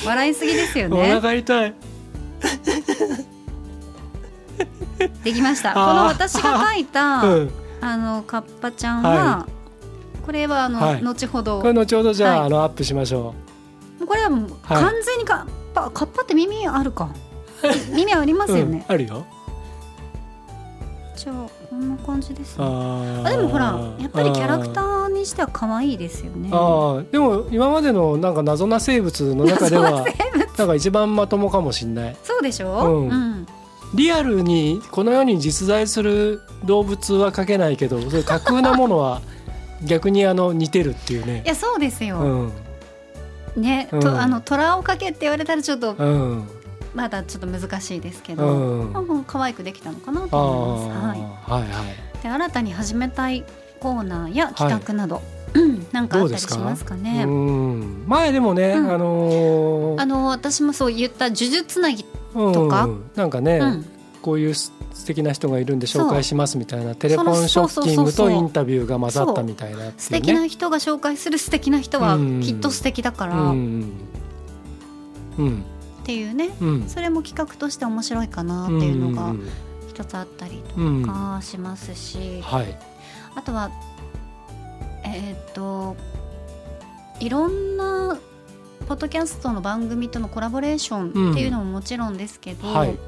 [0.05, 1.15] 笑いすぎですよね。
[1.17, 1.75] お腹痛い。
[5.25, 5.73] できました。
[5.73, 11.61] この私が書いた、うんあのカッパちゃんは、はい、これはあの、はい、後ほど。
[11.61, 13.35] これ後ほどじゃあ,、あのアップしましょ
[14.01, 14.07] う。
[14.07, 17.11] これはもう完全にカッパ、カッパって耳あるか。
[17.93, 19.25] 耳ありますよね、うん、あるよ。
[21.17, 22.65] じゃあこんな感じですね。
[22.65, 26.51] あでもほらやっぱりキャラクターにしては可愛いですよね。
[26.53, 30.05] あでも今までのなんか謎な生物の中では
[30.59, 32.17] なんか一番まともかもしれない。
[32.25, 32.73] そうでしょ？
[32.73, 33.47] う、うん、うん
[33.95, 39.21] リアルにこの世に実在する動物は描けないけどそれ架空なものは
[39.85, 41.43] 逆にあの似てるっていうね。
[41.45, 42.53] いやそうですよ。
[43.57, 46.49] うん、ね、うん、とあの虎を描けって言われたらちょっと、うん、
[46.95, 51.07] まだちょっと難しいですけど、うん、もう可愛くできたのかなと思います。
[51.51, 52.23] はい、はいはい。
[52.23, 53.45] で新たに始めたい
[53.81, 55.23] コーナーや企画など、は
[55.59, 57.27] いなんかあったりしますかね？
[58.07, 63.61] 前でもね、あのー、あの私もそう言った呪術つなぎとか、なんかね、
[64.23, 64.73] こういう素
[65.07, 73.93] 敵な人がいるんで紹介しますみたいなテレフォンショッキングとインタビューが混ざったみたいな、ね、素敵な人が紹介する素敵な人はきっと素敵だから、うん
[76.03, 76.51] っていうね、
[76.89, 79.35] それも企画として面白いかなっていうのが
[79.89, 80.75] 一つあったりと
[81.07, 82.79] かしますし、はい、
[83.37, 83.71] あとは
[85.05, 85.97] えっ、と
[87.21, 88.19] いろんな
[88.89, 92.99] ポッドキャストの番組とのコラボレーションっていうのももちろんですけど、うんはい、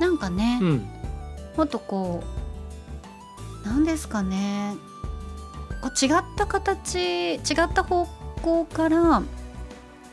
[0.00, 0.88] なんかね、うん、
[1.56, 2.22] もっとこ
[3.64, 4.74] う何ですかね
[5.82, 7.40] こう違った形違っ
[7.74, 8.06] た方
[8.42, 9.22] 向から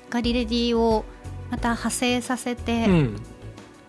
[0.10, 1.06] ガリレディを
[1.50, 3.16] また派生させて、うん、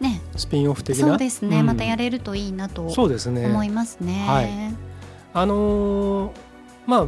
[0.01, 0.21] ね。
[0.37, 1.09] スピンオフ的な？
[1.09, 4.25] そうですね、またやれるといいなと思いますね。
[4.27, 4.51] はい、
[5.33, 6.33] あのー、
[6.87, 7.07] まあ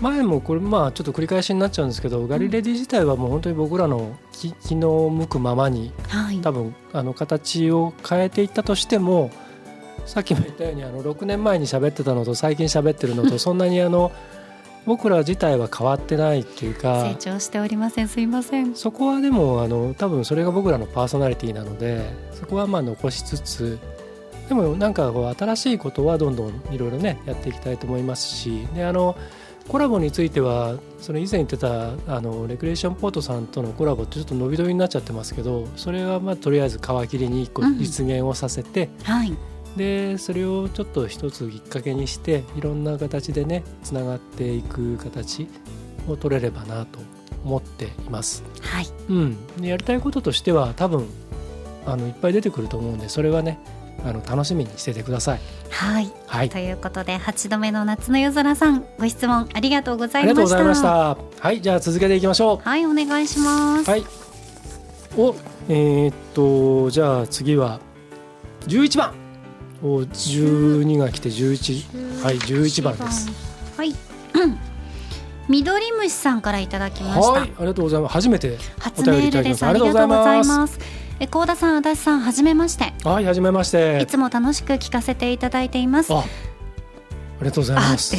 [0.00, 9.30] 前もこれまあちょっと繰り返しになっちゃうんですけど、ガリレディ自体はもう本当に僕らの気の向くままに、はい、多分あの形を変えていったとしても
[10.04, 14.12] さっきも言ったようにあの6年前に喋ってたのと最近喋ってるのと そんなにあの
[14.84, 18.08] 僕ら自体は変わってないっていうか成長しておりません。
[18.08, 18.74] すいません。
[18.76, 23.78] そこはでもあの多分それが僕らのパーソナリティなのでそこはまあ残しつつ
[24.48, 29.16] でもなんかこう新しいことはどんどんいろいろねやっていきたいと思いますしであの
[29.68, 39.36] コラボについてはその以前言ってたあのレクリエーションポートさんとのコラボってちょっと伸び伸びになっちゃってますけどそれはまあとりあえず皮切りに一個実現をさせて、うんはい、
[39.76, 45.48] でそれをちょっと一つきっかけにしていろんな形でねつながっていく形
[46.08, 46.98] を取れればなと
[47.44, 48.42] 思っています。
[48.60, 48.86] はい。
[49.08, 51.06] うん、でやりたいこととしては多分
[51.86, 53.58] あのいっぱい出てくると思うんでそれはね
[54.04, 55.40] あの楽しみにしててください。
[55.70, 60.34] はい、はい、ということで8度目の夏の夜空さんご質問ありがとうございました。
[60.34, 61.18] ありがとうございました。
[61.40, 62.68] はいじゃあ続けていきましょう。
[62.68, 63.90] はいお願いします。
[63.90, 64.04] はい。
[65.16, 65.34] お
[65.68, 67.80] えー、っとじゃあ次は
[68.66, 69.14] 11番。
[69.82, 73.30] お12が来て11はい11番です。
[73.76, 73.94] はい。
[75.48, 77.32] 緑虫さんからいただきました。
[77.32, 78.12] はい、ありがとうございます。
[78.12, 79.64] 初めて初メールです。
[79.64, 81.05] ありがとうございます。
[81.18, 82.92] え、高田さん、足立さん、はじめまして。
[83.04, 84.00] はい、はじめまして。
[84.02, 86.12] いつも楽しく聞かせていただいています。
[86.12, 86.24] あ
[87.40, 88.16] りがとうございます。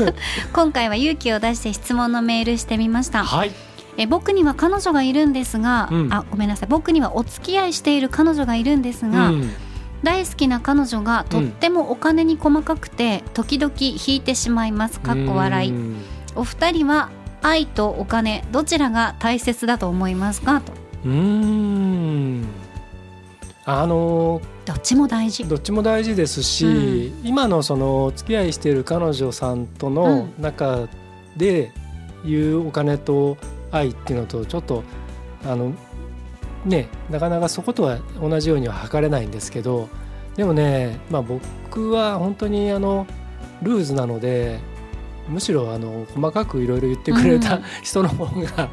[0.52, 3.24] 今回は勇気を出して質問のメールしてみました。
[3.24, 3.52] はい。
[3.98, 9.50] え僕には彼女がいるんですが、うん、あごめんなさい僕にはお付き合いしている彼女がいるんですが、うん、
[10.04, 15.74] 大好きな彼女がとってもお金に細かくて、うん、時々引いてしまいますかっこ笑い
[16.36, 17.10] お二人は
[17.42, 20.60] 愛とお金どちらが大切だと思いますか？
[20.60, 20.72] と
[21.04, 22.44] うん。
[23.64, 25.44] あのどっちも大事。
[25.44, 30.88] どっちも大事ですし、うん、今のそのお付き合いしている彼女さんとの中
[31.36, 31.72] で
[32.24, 33.36] いうお金と
[33.70, 34.84] 愛っていうのとちょっと
[35.44, 35.72] あの
[36.64, 39.88] ねなかなかそことは同じようには測れないんですけど
[40.36, 43.06] でもね、まあ、僕は本当にあの
[43.62, 44.60] ルーズなので
[45.28, 48.70] むしろあの細かくいろいろ言ってくれた、人の方が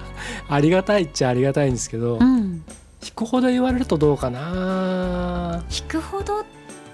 [0.49, 2.63] ありがたいっちゃありがたいんですけど、うん、
[3.03, 5.63] 引くほど言われるとどうかな。
[5.69, 6.43] 引くほど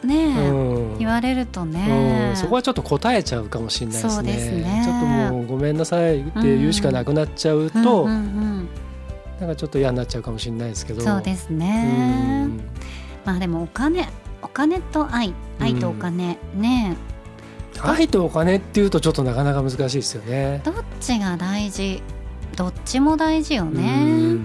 [0.03, 8.67] ね、うん、言われるとね、うん、そこはちょっと答えちゃうかもしれないですね、ね、ちょっともうごめんなさいって言うしかなくなっちゃうと、なん
[9.39, 11.01] かちょっと嫌になっちゃうかもしれないですけど。
[11.01, 12.47] そうですね、
[13.25, 14.09] まあでもお金
[14.41, 16.97] お金と愛愛とお金、ね
[17.79, 20.61] 愛とお金っていうとちょっとなかなか難しいですよね。
[20.63, 22.01] どっちが大事？
[22.55, 24.37] どっちも大事よね。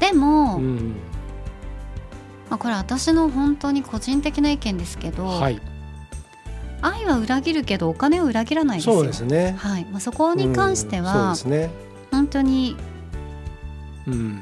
[0.00, 5.60] でも、まあ、これ私の本当に個人的な意見ですけど、はい、
[6.80, 8.94] 愛は裏切るけどお金を裏切らないですよ。
[8.96, 9.84] そうですね、はい。
[9.90, 11.70] まあ、そこに関しては、ね、
[12.10, 12.76] 本当に、
[14.06, 14.40] うん、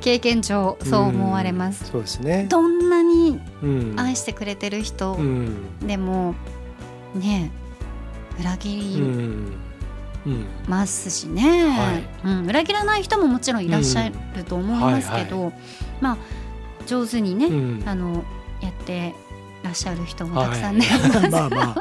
[0.00, 2.46] 経験上そう思われます、うん、そうですね。
[2.50, 3.40] どんなに
[3.96, 5.16] 愛してくれてる人
[5.80, 6.34] でも、
[7.16, 7.50] ね
[8.38, 9.02] 裏切り
[10.68, 12.08] ますしね、うんはい。
[12.24, 15.52] うん、裏切らない人ももちろんいらっしゃると思いますけど、
[16.00, 16.18] まあ
[16.86, 17.46] 上手にね、
[17.86, 18.24] あの
[18.60, 19.14] やって
[19.66, 21.76] らっしゃる人もたくさんね、はい、 まあまあ。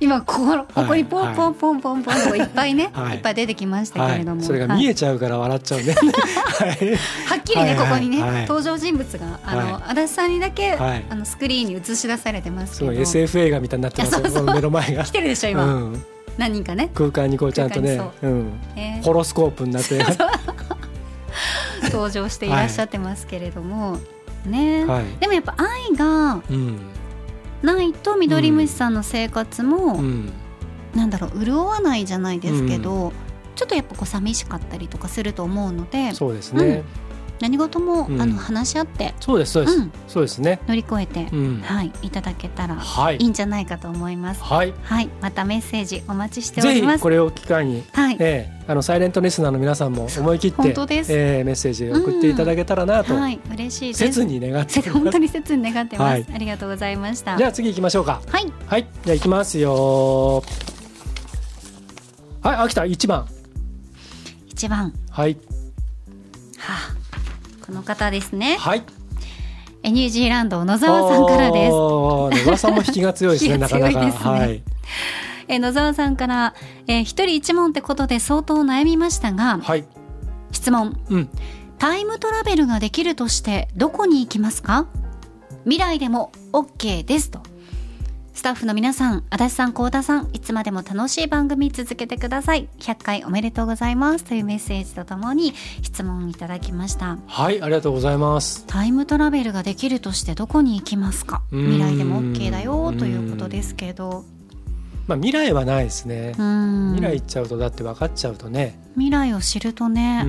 [0.00, 16.04] 今ここここにポンポンポンポンポンといっぱいね、はい、いっぱい出てきましたけれども、はい、それが見えちゃうから笑っちゃうね、はっきりねここにね、登場人物があの、足立さんにだけ、あのスクリーンに映し出されてますけど SF 映画みたいになってますよそう目の前が来てるでしょ今、うん、
[16.36, 20.00] 何人かね空間にこうちゃんとね、うん、えー、ホロスコープになって
[21.92, 23.98] 登場していらっしゃってますけれども、
[24.46, 24.86] ね、
[25.20, 26.91] でもやっぱ愛が、うん
[27.62, 30.32] ないと緑虫さんの生活も、うん、
[30.94, 33.12] なんだろう潤わないじゃないですけど、うん、
[33.54, 36.84] ちょっとやっぱこう寂しかったりとかすると思うのでそうですね、うん、
[37.42, 40.60] 何事も、あの話し合ってそうですそうです、そうですね。
[40.68, 41.26] 乗り越えて、
[41.64, 42.76] はいいただけたら
[43.10, 43.16] い。
[43.16, 44.44] いんじゃないかと思います。
[44.44, 47.02] はい、はい、またメッセージお待ちしております。
[47.02, 57.36] これを機会に、はい、えー、あのサイレントリスナーの皆さんも思い切って、えー、メッセージ送っていただけたらなと、はい、嬉しい切に願って本当に切に願ってます、ありがとうございました。
[57.36, 58.22] じゃあ次行きましょうか。
[58.28, 60.44] はい、はい、じゃあ行きますよ。
[62.40, 63.26] はい、秋田一番。
[64.46, 64.92] 一番。
[65.10, 65.36] はい。
[67.72, 68.56] の方ですね。
[68.58, 68.84] はい。
[69.84, 71.72] ニュージーランド野沢さんからです。
[71.72, 73.58] 野沢さんも 引きが強いですね。
[73.58, 73.98] なかなか。
[74.00, 74.62] はい。
[75.48, 76.54] え野沢さんから、
[76.86, 79.84] えー、一人一問ってことで相当悩みましたが、はい、
[80.52, 81.28] 質問、うん、
[81.78, 84.86] タイムトラベルができるとしてどこに行きますか？
[85.64, 87.40] 未来でも OK ですと
[88.42, 92.68] スタッフの皆さん、足立さん、幸田さん、いつまでも楽しい番組続けてください。
[92.80, 97.18] 100回おめでとうございますというメッセージとともに質問いただきました。
[97.28, 98.64] はい、ありがとうございます。
[98.66, 101.42] タイムトラベルができるとしてどこに行きますか？
[101.52, 104.24] 未来でも OK だよということですけど。
[105.06, 106.32] まあ未来はないですね。
[106.32, 108.76] 未来行っちゃうとだって分かっちゃうとね。
[108.94, 110.26] 未来を知るとね。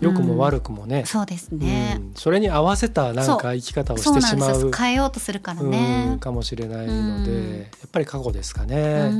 [0.00, 9.10] 良くも悪くもね、そうですね、うん、それに合わせたなんか生き方をしてしまう変えようとするからね、かもしれないので、やっぱり過去ですかね、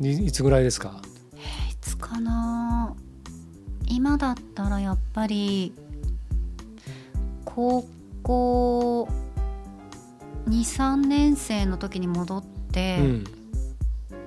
[0.00, 1.00] いいつぐらいですか、
[1.34, 2.94] えー、いつかな。
[3.86, 5.74] 今だったらやっぱり
[7.44, 7.86] 高
[8.22, 9.08] 校
[10.48, 12.98] 23年生の時に戻って、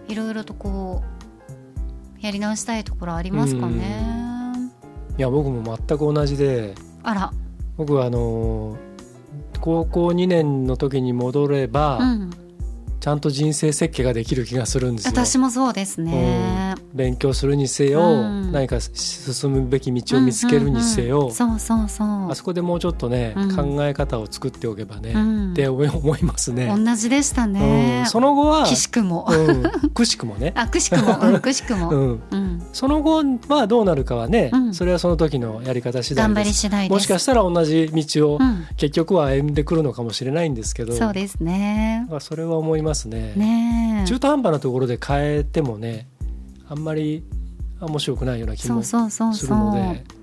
[0.07, 1.17] いろいろとこう
[2.25, 4.26] やり直したいところありますかね、
[5.17, 6.75] いや僕も全く同じで。
[7.03, 7.31] あら。
[7.75, 8.77] 僕はあの
[9.59, 12.29] 高校2年の時に戻れば、うん。
[12.99, 15.11] ちゃんと人生設計ができる気がするんですよ。
[15.11, 16.75] 私もそうですね。
[16.77, 22.31] うん、勉強するにせよ、うん、何か進むべき道を見つけるにせよ、うんうんうん、そうそうそう。
[22.31, 25.13] あそこでもうちょっとね、うん、考え方を作っておけばね、
[25.51, 26.67] って思いますね。
[26.75, 28.03] 同じでしたね。
[28.07, 29.29] その後はくしくも、
[29.93, 30.51] くしくもね。
[30.55, 32.21] あくしくも、くしくも、うん
[32.77, 38.39] その後はどうなるかはね、それはその時のやり方次第頑張り次第もしかしたら同じ道を
[38.75, 42.07] 結局は歩んでくるのかもしれないんですけど、そうですね。
[42.19, 43.33] それは思いますね。
[43.35, 46.07] ね中途半端なところで変えてもね
[46.69, 47.23] あんまり
[47.81, 49.01] 面白くないような気もする
[49.55, 50.16] ので。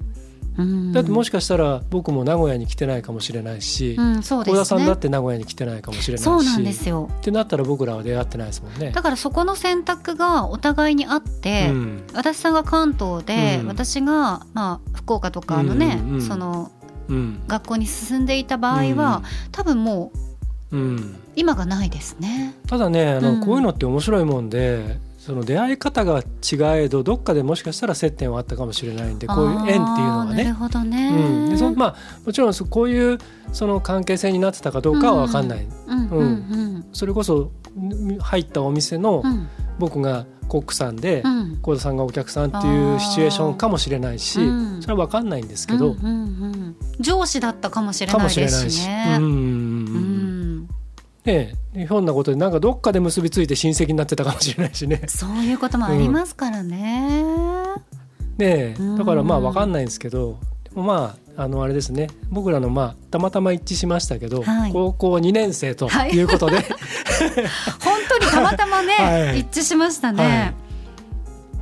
[0.93, 7.11] だってもしかしたら僕も名古屋に来てないかもしれないし、うんね、小田さんだって名古屋に来てないかもしれないしそうなんですよ。
[7.13, 8.93] ってなったら僕らは出会ってないですもんね。
[8.93, 16.71] だからそこの選択がお互いにあって、うん、私さんが関東で、うん、私が、まあ、福岡とかのね、うんうんうん、その、
[17.49, 20.19] 学校に進んでいた場合は、多分もう
[20.75, 22.55] うん、今がないですね。
[22.67, 30.45] ただねあの、うん、こういうのって面白いもんでその出会い方が違えどどっかでもしかしたら接点はあったかもしれないんでこういう縁っていうのはね。
[30.45, 31.97] なるほどね、うん、でそまあ、
[32.27, 33.17] もちろんこういう
[33.51, 37.51] その関係性になってたかどうかは分かんない、うんそれこそ
[38.21, 39.23] 入ったお店の
[39.79, 41.23] 僕がコックさんで
[41.63, 44.39] 幸田さんがお客さんっていうシチュエーションかもしれないし、
[44.81, 45.97] それは分かんないんですけど、
[47.01, 49.17] 上司だったかもしれないですしね。
[49.19, 49.74] うん
[51.25, 55.03] ねひょんなことでなんかどっかで結びついて親戚になってたかもしれないしね。
[55.09, 57.25] そういうこともありますからね、
[58.39, 60.39] うん、ねだからまあ分かんないんですけど
[60.75, 62.09] まああのあれですね。
[62.31, 66.21] 僕らのまあたまたま一致しましたけど、はい、高校2年生とい。
[66.21, 66.65] うことで、はい、
[67.81, 70.55] 本当にたまたまね、 はい、一致しましたね、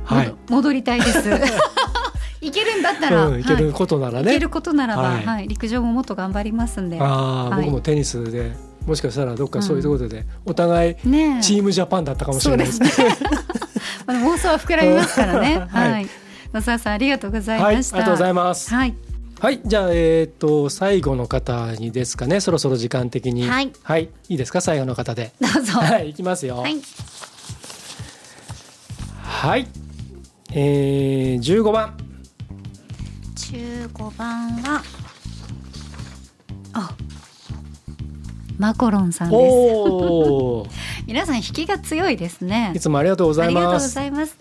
[0.03, 1.29] はい、戻りたいです。
[2.41, 4.33] いけるんだったら、うん、いけることならね、い。
[4.35, 5.47] けることならば、はい。
[5.47, 6.99] 陸上ももっと頑張りますんで。
[7.01, 8.51] あ、僕もテニスで
[8.85, 12.89] もしかしたらどっかそういうところでお互いチームジャパンだったかもしれないですね。
[14.07, 15.65] 妄想は膨らみますからね。
[15.71, 16.07] はい。
[16.53, 17.97] 野沢さんありがとうございました。
[17.97, 18.73] ありがとうございます。
[18.73, 18.93] はい。
[19.39, 23.47] はい、じゃあ、えっ、ー、と、最後の方にですかね、そろそろ時間的に。
[23.47, 23.71] はい。
[23.83, 25.33] はい、いいですか、最後の方で。
[25.41, 25.79] どうぞ。
[25.79, 26.57] はい、いきますよ。
[26.57, 26.77] はい。
[29.21, 29.67] はい。
[30.53, 31.97] ええー、十五番。
[33.35, 34.81] 十五番は。
[36.73, 36.95] あ。
[38.57, 39.55] マコロンさんです。
[41.07, 42.71] 皆さん引きが強いですね。
[42.75, 43.57] いつもありがとうございます。
[43.57, 44.37] ありがとうございます。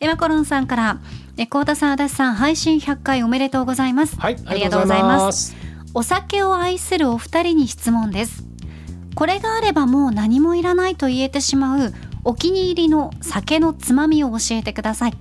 [0.00, 0.98] えマコロンさんから
[1.36, 4.16] えコータさん足立さん配信100回おめでとうございます。
[4.18, 5.56] はいありがとうございます。
[5.94, 8.44] お酒を愛するお二人に質問です。
[9.16, 15.14] これがあればもう何もいらないと言えてしまうお気に入りの酒のつまみを教えてください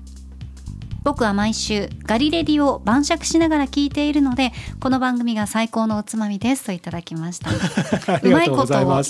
[1.06, 7.51] 僕は毎週ガリレディを晩酌しながら聞いているのでこの番組が最高のおつまみですといただきました。
[8.24, 9.03] うまいことを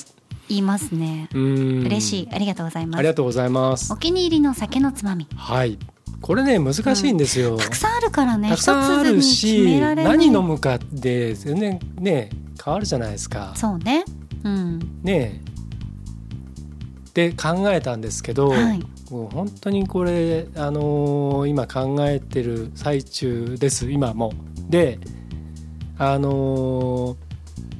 [0.49, 1.29] 言いますね。
[1.33, 2.29] 嬉しい。
[2.33, 2.99] ありがとうございます。
[2.99, 3.93] ありがとうございます。
[3.93, 5.25] お気に入りの酒のつまみ。
[5.37, 5.79] はい。
[6.21, 8.49] これね難しいんですよ、うん、たくさんあるからね。
[8.49, 12.29] たくさんあるし何飲むかで全然ね
[12.61, 13.53] 変わるじゃないですか。
[13.55, 14.03] そうね。
[14.43, 14.99] うん。
[15.01, 15.41] ね
[17.13, 24.33] で考えたんですけど、はいもう本当にこれ、あのー、今考えてる最中です今も。
[24.69, 24.99] で
[25.97, 27.15] あの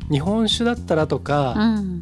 [0.09, 1.99] ー、日本酒だったらとか、うん、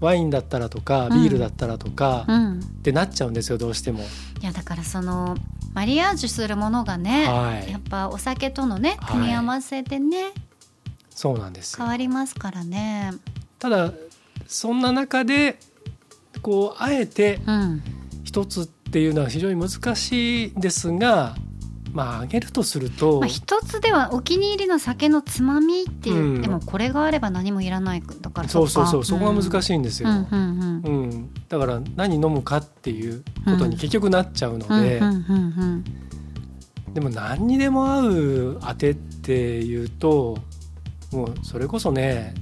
[0.00, 4.00] ワインだったらとかビールだったらとか、うん、ってなっちゃうんですよどうしても。
[4.40, 5.36] いやだからその
[5.72, 10.32] マリアージュするものがね、はい、やっぱお酒とのね組み合わせでね、はい、
[11.10, 13.12] そうなんです変わりますからね。
[13.58, 13.92] ただ
[14.46, 15.58] そんな中で
[16.42, 17.82] こうあえて、うん
[18.30, 21.34] 一つっていうのは非常に難しいですが
[21.92, 35.00] まああげるとすると、まあ、一つではお気に入りの酒のつまみって言っても、うん、これがあれば何もいらないだからそうそうそうそこが難しいんですよ、うんうんうん、だから何飲むかっていうことに結局なっちゃうので、
[36.94, 40.38] でも何にでも合うあてっていうと
[41.10, 42.34] もうそれこそね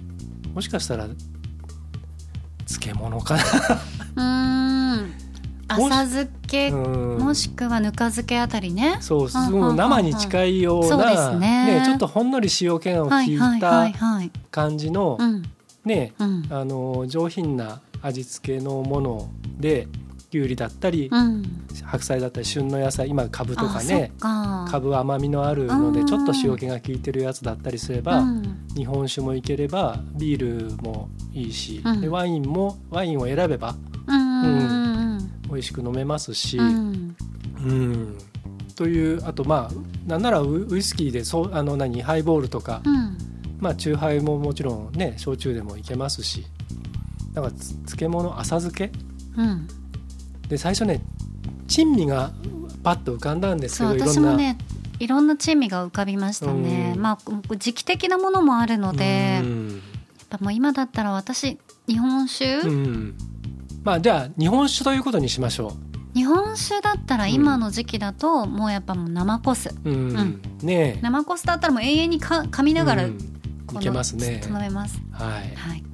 [0.53, 1.09] もしかしたら
[2.67, 3.43] 漬物かな
[5.69, 8.97] 浅漬け、もしくはぬか漬けあたりね。
[9.01, 13.91] そうすごい生に近いようなね、ね、ちょっとほんのり塩気の効いた
[14.51, 15.19] 感じの、
[15.85, 19.89] ね、あの上品な味付けのもので
[20.31, 21.43] きゅうりだったり、うん、
[21.85, 24.79] 白菜だったり旬の野菜今かぶとかねか。
[24.81, 33.75] ぶ甘みのあるのでちょっと塩気が効いてるやつだったりすれば、うん、日本酒もいければビールもいいし、ワインもワインを選べば、
[34.07, 35.08] うん
[35.49, 38.19] 美味しく飲めますし、うん。
[38.79, 42.81] というあとまあなんならウイスキーでそうあの何ハイボールとか、
[43.59, 46.47] まあ酎ハイももちろんね焼酎でもいけますし
[47.35, 48.93] だから漬物浅漬け、
[49.37, 49.67] うん、
[50.49, 51.03] で最初ね
[51.67, 52.33] 珍味が
[52.85, 54.57] パッと浮かんだんですけど私もね
[55.01, 59.43] いろんな珍味が浮かびましたね、まあ時期的なものもあるので、やっ
[60.29, 62.63] ぱもう今だったら私日本酒、
[63.89, 65.73] まあじゃあ日本酒ということにしましょう。
[66.15, 73.13] 日本酒だったら今の時期だともうやっぱもう生コス、うん、うん、ね生コスだったらもう永遠にか噛みながら、い
[73.81, 74.43] けますね。
[74.47, 75.01] 飲めます。
[75.11, 75.85] はい、はい。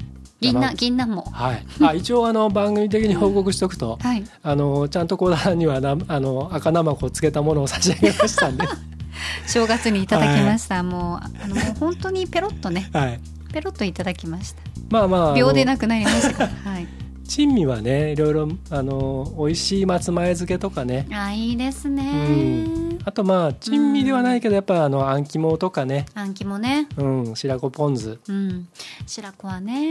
[0.41, 1.23] 銀杏銀杏も。
[1.31, 1.65] はい。
[1.83, 8.67] あ一応あの番組的に報告しておくと、はい、あのちゃんと小田にはなあの赤生子をつけたものを差し上げましたんで。
[9.47, 13.21] 正月にいただきました、はい、もうあのもう本当にペロッとね、はい、
[13.53, 14.63] ペロッといただきました。
[14.91, 16.49] まあまあ秒でなくなりました。
[16.49, 16.89] はい
[17.27, 21.07] 珍味はねいろいろあの美味しい松前漬けとかね。
[21.13, 22.99] あいいですね、うん。
[23.05, 26.07] あとまあ珍味ではないけどやっぱあのあん肝とかね。
[26.15, 26.89] あん肝ね。
[26.97, 28.19] うん白子ポン酢。
[28.29, 28.69] うん。
[29.07, 29.91] 白子はね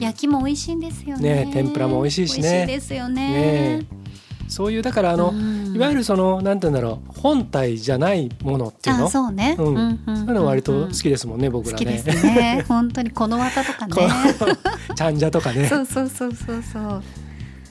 [0.00, 1.44] 焼きも美味しいんですよね。
[1.44, 2.42] ね天ぷらも美味しいしね。
[2.42, 3.78] 美味しいですよね。
[3.78, 3.86] ね
[4.48, 5.32] そういうだからあの、
[5.74, 9.08] いわゆるそのなんて言うんだろう本体じゃないものっていうの？
[9.08, 11.78] そうね、うん、そういうの割と好きですもんね、僕らね。
[11.78, 12.64] 好きですね。
[12.68, 13.94] 本当にこの綿とかね。
[14.94, 15.66] ちゃんじゃとかね。
[15.68, 17.02] そうそうそうそうそう。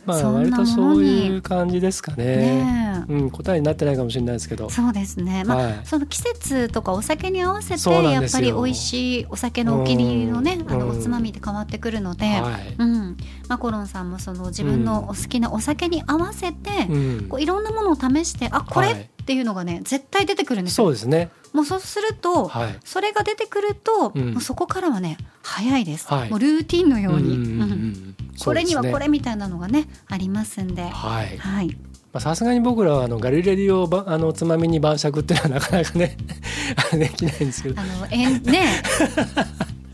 [0.06, 2.26] まあ割とそういう感じですかね。
[2.26, 4.70] ねうん、答えになってないかもしれないですけど。
[4.70, 5.44] そうですね。
[5.46, 19.10] まあ、はい、その季節とかお酒に合わせてやっぱり美味しいお酒のお気に入りのね、あのおつまみで変わってくるので、はい、うん、まあコロンさんもその自分のお好きなお酒に合わせて、うん、こういろんなものを試して、あこれ？
[19.24, 20.86] っていうのがね絶対出てくるんですよ。
[20.86, 21.30] そうですね。
[21.54, 27.62] もうそうすると、はい、それが出てくると、うん、もうそこからはね早いです、はい、もうルーティンのように、うん。
[27.62, 30.84] うん、これにはこれみたいなのがねありますんで。
[30.84, 31.78] はい、はい。
[32.20, 36.16] さすがに僕らはあのガリレディをばあのつまみに晩酌っていうのはなかなかね
[36.94, 37.82] できないんですけど。
[37.82, 38.66] あのえんね。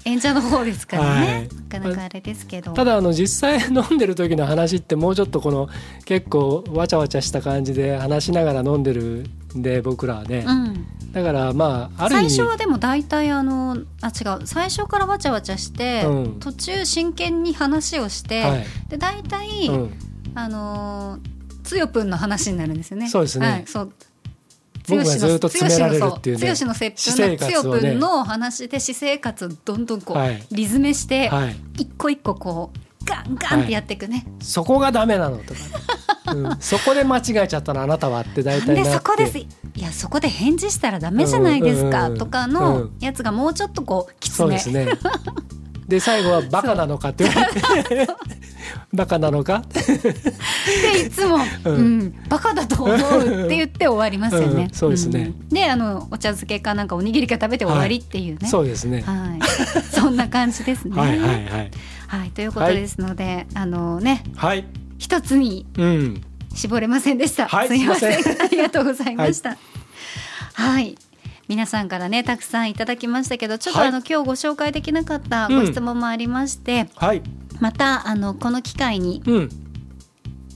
[0.05, 2.71] 演者の方ですからね、はい、なかなかあれですけど。
[2.73, 5.69] ただあの実際飲んでる時の話ってもうちょっとこの
[6.05, 14.45] 結構わちゃわちゃした感じで話しながら飲んでるんで僕らはね、うん、だからまあある最初はでも大体あのあ違う。
[14.45, 19.93] 最初からわちゃわちゃして、うん、途中真剣に話をして、はい、で大体、うん、
[20.35, 21.19] あの
[21.63, 23.09] つよぷんの話になるんですよね。
[23.09, 23.93] そうですね、はい、そう。
[24.87, 26.53] 僕がずっと詰められるっていうね。
[26.59, 39.37] 剛の接吻のつよぷんの話で私生活をどんどんこう、はい、リズメして、はい、一個一個こうガンガンってやっていくね、そこがダメなのとか、うん、 そこで間違えちゃったのあなたはって大体でそこです。
[39.37, 44.87] いやそこで返事したらダメじゃないですか、とかのやつがもうちょっとこうきつめ、そうですね。
[45.87, 48.07] で最後は バカなのかって言われて。
[48.93, 49.63] バカなのか？
[49.73, 54.63] でいつも、うん、うん、バカだと思うって言って終わりますよね。
[54.63, 58.39] うん、そうですね、うん、であのお茶漬けかなんかおにぎりか食べて終わりっていうね。
[58.41, 59.01] はい、そうですね。
[59.01, 59.39] はい。
[59.91, 60.95] そんな感じですね。
[60.95, 61.71] はいはいはい。
[62.09, 64.65] はい、ということですので、はい、あのね、はい、
[64.97, 65.67] 一つに
[66.55, 67.47] 絞れませんでした。
[67.47, 68.13] はい、すみません。
[68.13, 69.57] ありがとうございました。
[70.53, 70.97] はい、
[71.47, 77.21] 皆さんからねたくさんいただきましたけどちょっとあの、はい、今日ご紹介できなかったご質問もありまして、うん、はい、
[77.59, 79.49] またあのこの機会に、うん、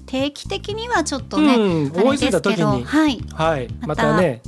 [0.07, 4.41] 定期的にはちょっとね、うん、あれですけどはい、はい、またね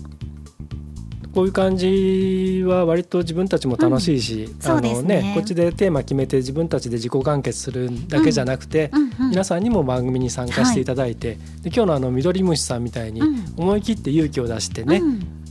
[1.36, 13.22] こういう感じは割と自分たちも楽しいし、うん、あのね、ね、こっちでテーマ決めて自分たちで自己完結するだけじゃなくて、うんうんうん、皆さんにも番組に参加していただいて、はい、で今日のあの緑虫さんみたいに
[13.58, 15.02] 思い切って勇気を出してね、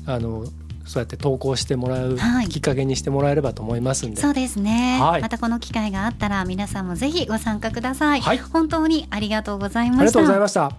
[0.06, 0.46] あの
[0.86, 2.16] そうやって投稿してもらう
[2.48, 10.02] きっかけにしてもらえればと思いますんで、はい、そうですね、はい、またこの機会があったら皆さんもぜひご参加ください、はい、本当にありがとうございました。
[10.02, 10.76] ありがとうございました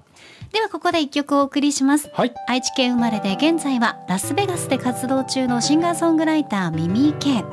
[0.55, 7.43] ではここで一曲お送りします、はい、愛知県生まれで現在はラスベガスで活動中のシンガーソングライターミミーケ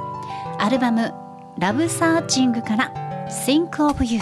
[0.61, 1.13] アルバム
[1.59, 2.93] ラブサーチングから
[3.45, 4.21] Think of You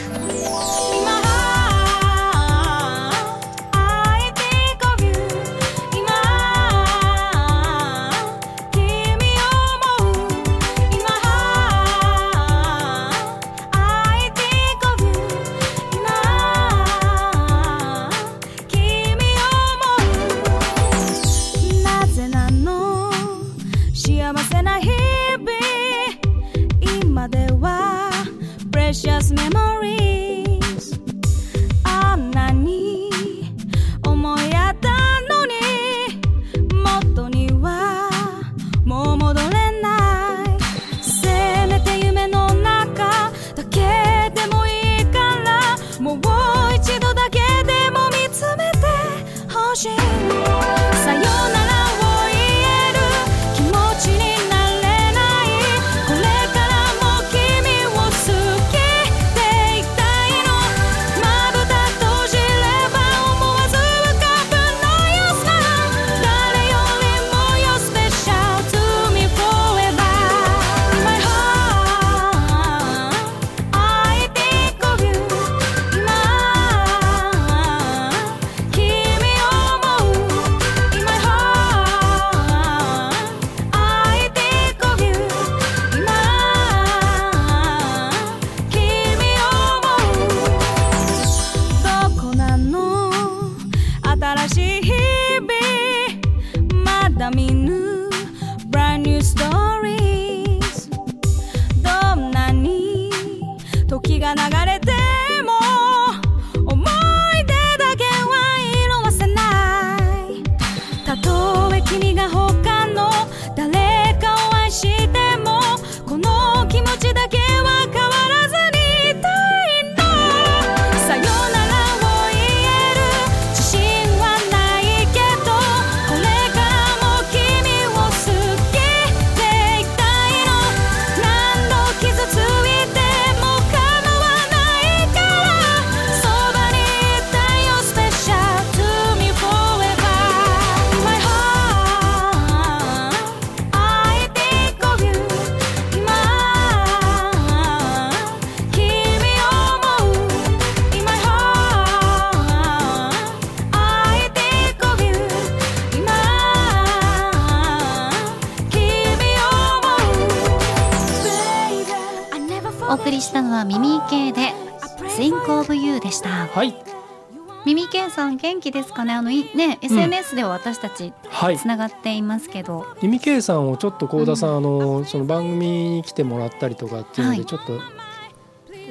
[171.59, 172.87] つながっていますけど。
[173.03, 177.81] 耳系さんをちょっと幸田さん、うん、あのその番組に来てもらったりとかっていうので、ちょっと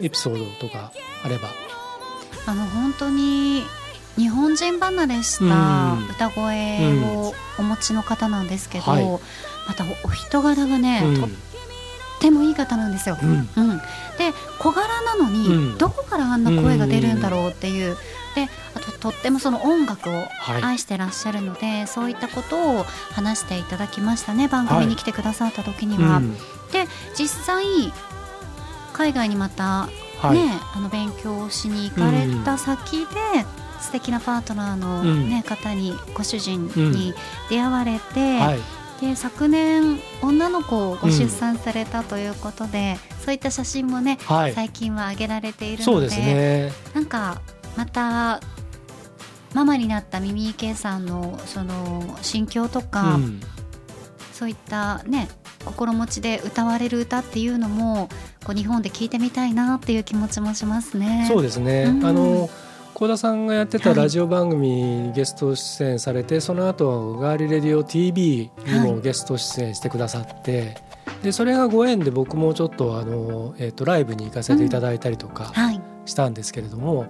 [0.01, 0.91] エピソードとか
[1.23, 1.49] あれば。
[2.45, 3.63] あの本当に
[4.15, 6.79] 日本人離れした歌声
[7.15, 9.05] をお持ちの方なんですけど、はい、
[9.67, 11.29] またお人柄がね、とっ
[12.19, 13.17] てもいい方なんですよ。
[13.21, 13.77] うん、うん。
[14.17, 17.97] で小柄なのに、どこからあんな声が出るんだろうっていう。
[18.35, 20.13] であととってもその音楽を
[20.61, 24.47] 愛してらっしゃるので、はい、そういったことを話していただきましたね。
[24.47, 26.15] 番組に来てくださった時には。
[26.15, 26.23] はい、
[26.71, 27.63] で実際
[28.93, 30.37] 海外にまたね、はい、
[30.75, 33.15] あの勉強しに行かれた先で、
[33.79, 37.13] 素敵なパートナーのね、ね方にご主人に
[37.49, 38.39] 出会われて、
[39.01, 47.41] で昨年女の子をご出産されたということで、うん、そういった写真もね、はい、最近は上げられているのでで、ね、なんか
[47.77, 48.41] また
[49.53, 53.41] ママになったミミケさんのその心境とか、うん、
[54.33, 55.29] そういったね
[55.65, 58.09] 心持ちで歌われる歌っていうのも
[58.45, 61.25] こう日本で聞いてみたいなっていう気持ちもしますね。
[61.27, 62.49] そうですね、うん、あの
[62.99, 70.75] 幸田さんがやってたラジオ番組にゲスト出演されて、はい、その後ガーリレディオ TV にもゲスト出演してくださって、
[71.05, 75.53] はい、でそれがご縁で僕もちょっとあの、えー、とライブに行かせていただいたりとか
[76.05, 77.09] したんですけれども、うんはい、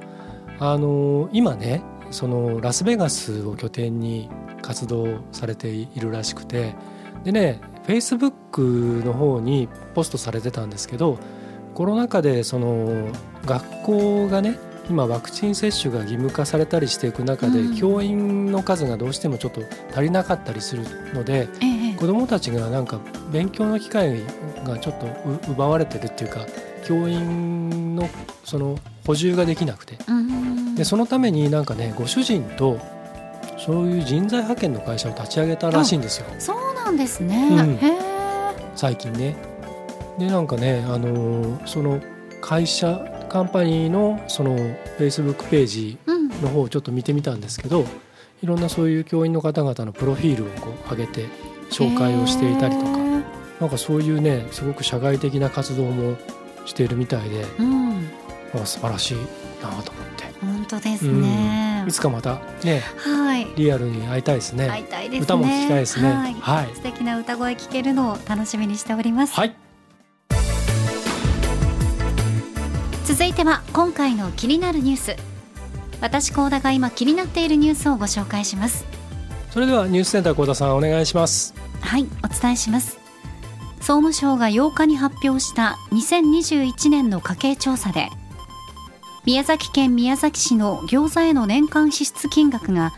[0.59, 1.81] あの今ね
[2.11, 4.29] そのラスベガスを拠点に
[4.61, 6.75] 活動されているらしくて
[7.23, 11.17] でねフェイスブックの方にポストされてたんですけど
[11.73, 13.11] コロナ禍でその
[13.43, 19.61] 学校がね今ワクチン接種が義務化されたりしていく中で、うん、教員の数がどうしてもちょっと
[19.91, 20.83] 足りなかったりする
[21.13, 22.99] ので、ええ、子どもたちがなんか
[23.31, 24.23] 勉強の機会
[24.63, 26.45] がちょっと奪われてるっていうか
[26.85, 28.09] 教員の
[28.43, 32.79] その補充ができなくて、うん、でそのためになんかねご主人と
[33.57, 36.25] そういう人材派遣の会社を立ち上げたらしいんですよ。
[36.39, 37.79] そうなんですね、うん、
[38.75, 39.35] 最近ね。
[40.17, 42.01] でなんかねあのその
[42.41, 45.97] 会社カンパニーのそのフェイスブックページ
[46.41, 47.89] の方をちょっと見てみたんですけど、うん、い
[48.43, 51.25] ろんなそういう教員の方々のプロフィールをこう上げて
[51.69, 52.97] 紹介をしていたりとか
[53.59, 56.17] なんかそういうねすごく社外的な活動も
[56.65, 58.09] しているみたいで、うん、
[58.65, 59.17] 素晴らしい
[59.61, 60.29] なと思って。
[60.41, 64.69] 本当ですね、うん、いつかまたね、はい、リアルに会いたいですね。
[64.69, 65.23] 会いたいですね。
[65.23, 66.13] 歌も聞きたいですね。
[66.13, 69.33] はい、はい、素敵な歌声聞けるのを楽しみにしております。
[69.33, 69.55] はい。
[73.49, 75.15] は今回の気になるニュース。
[76.01, 78.85] 私高田が今気になっているニュースをご紹介します。
[79.49, 81.55] それではニュースセンター高田さんお願いします。
[81.81, 82.99] はいお伝えします。
[83.77, 88.09] 総務省が8日に発表した2021年の家計調査で
[89.25, 92.93] 宮崎県宮崎市の餃子への年間支出金額が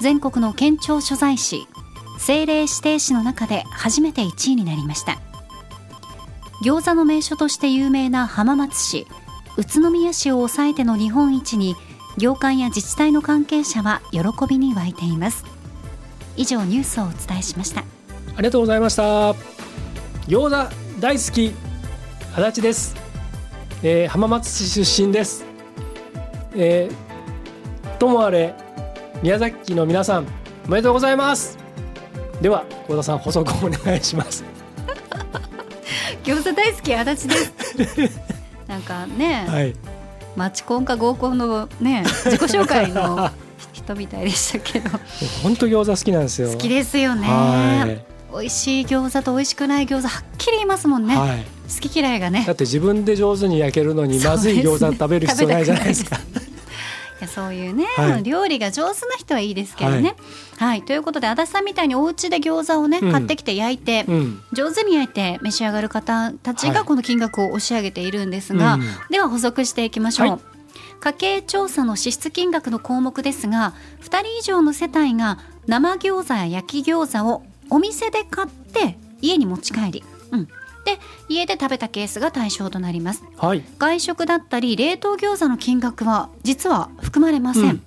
[0.00, 1.68] 全国の県庁所在市
[2.14, 5.20] 政令指定市の中で初めて1位になりました。
[6.64, 9.06] 餃子の名所として有名な浜松市
[9.58, 11.76] 宇都宮市を抑えての日本一に
[12.18, 15.44] 業界や自治体の関係者は喜びに沸いています。
[16.36, 17.80] 以上ニュースをお伝えしました。
[17.80, 17.84] あ
[18.38, 19.32] りがとうございました。
[20.26, 21.52] 餃子大好き
[22.34, 22.94] 足立です、
[23.82, 25.44] えー、浜松市出身です。
[26.54, 28.54] えー、ともあれ
[29.22, 30.26] 宮崎の皆さん
[30.66, 31.58] おめでとうございます。
[32.40, 34.44] では小田さん補足お願いします。
[36.24, 37.28] 餃子大好き足立
[37.76, 38.20] です
[38.72, 39.74] なんかね、はい、
[40.64, 43.30] コンか合コンのね自己紹介の
[43.74, 44.88] 人みたいでしたけど。
[45.42, 46.48] 本当餃子好きなんですよ。
[46.48, 48.02] 好きですよね。
[48.32, 52.44] 美味しい餃子と美味しくない餃子はっきり言いますもんね、はい、好き嫌いがね。
[52.46, 56.18] だって自分で上手に焼けるのにまずい餃子食べる必要ないじゃないですか
[57.22, 60.16] やそういうね、はい、料理が上手な人はいいですけどね。
[60.58, 68.78] はい、はい、ということで足立さんみたいにお家で餃子をね、うん、買ってきて焼いて、うん、上手に焼いて召し上がる方たちがこの金額を押し上げているんですが、は
[69.10, 70.40] い、では補足していきましょう。
[71.00, 80.48] 家計調査の支出金額の項目ですが2人以上の世帯が生餃子や焼き餃子をお店で買って家に持ち帰り、うん、
[80.84, 87.82] で家で食べたケースが対象となります、はい、外食だったり冷凍餃子の金額は実は含まれません、うん。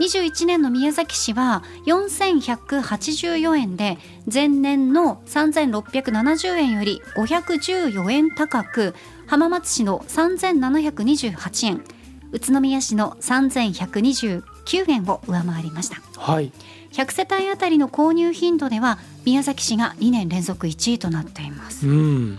[0.00, 3.98] 21年の宮崎市は4184円で
[4.32, 8.94] 前年の3670円より514円高く
[9.26, 11.84] 浜松市の3728円
[12.30, 14.42] 宇都宮市の3129
[14.88, 16.52] 円を上回りました、はい、
[16.92, 18.98] 100世帯あたりの購入頻度では
[19.28, 22.38] 宮崎市が2年連続1位となっています、うん、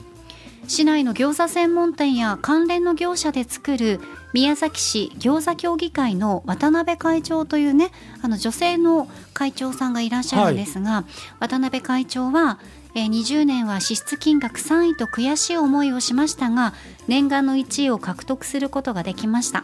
[0.67, 3.99] 市内の餃子専門店や関連の業者で作る
[4.33, 7.91] 宮崎市餃子協議会の渡辺会長というね
[8.23, 11.05] あの女性の会長さんがいらっしゃるんですが、はい、
[11.41, 12.57] 渡辺会長は
[12.95, 16.73] え20年は支出金額3位と悔しい思いをしましたが
[17.07, 19.63] 念願の1位を獲得することができました。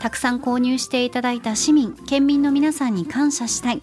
[0.00, 3.82] たくさん購入していただいた市民県民の皆さんに感謝したい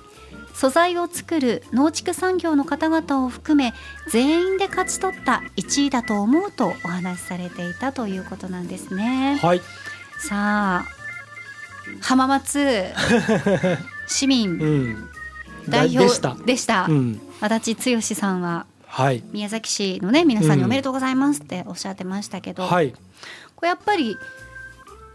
[0.57, 3.75] 素材を作る農畜産業の方々を含め
[4.09, 9.37] 全員で勝ち取った1位だと思うとお話しされていたということなんですね。
[9.39, 9.61] はい、
[10.17, 10.85] さあ
[12.01, 12.85] 浜松
[14.09, 14.97] 市民、
[15.69, 16.07] 代表
[16.43, 22.93] でした、うん、足立剛さんは、はい、宮崎市のね皆さんにおめでとうございますっておっしゃってましたけど、はい、
[23.55, 24.17] これやっぱり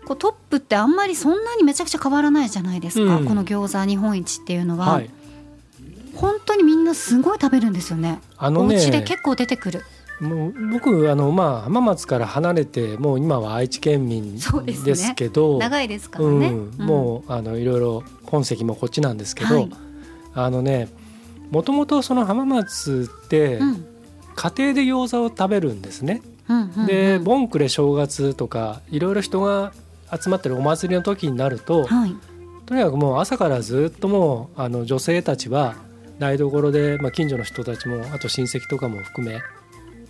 [0.05, 5.11] こうトップってあんまりそんなにめちゃくちゃ変わらないじゃないですか、うん、この餃子日本一っていうのは、はい、
[6.14, 8.20] 本当にみんなすごい食べるんですよね。
[8.36, 8.76] あのね。
[8.76, 9.82] お家で結構出てくる。
[10.20, 19.70] もう僕あのまあ浜松から離れてもう今は愛知県民ですけど、ね、長いですからね、うん、もうあのいろいろ本籍もこっちなんですけど、はい、
[20.34, 20.88] あのね
[21.50, 23.60] もともとその浜松って、
[24.34, 26.22] 家庭で餃子を食べるんですね。
[26.48, 29.72] うんうんうん、でボンクレ正月とかいろいろ人が
[30.10, 32.14] 集まってるお祭りの時になると、はい、
[32.64, 35.76] とにかくもう朝からずっともうあの女性たちは
[36.22, 39.40] 台所で、まあ、近所の人たちもあと親戚とかも含め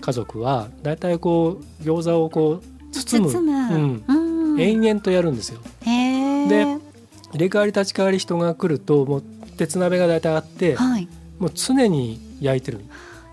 [0.02, 5.60] 家族は大体こう餃子をこう包むうん、延々とやるんですよ。
[5.82, 6.66] で
[7.32, 9.22] 入れ替わり立ち替わり人が来るともう
[9.56, 11.08] 鉄鍋が大体あって、はい、
[11.38, 12.80] もう常に焼いてる。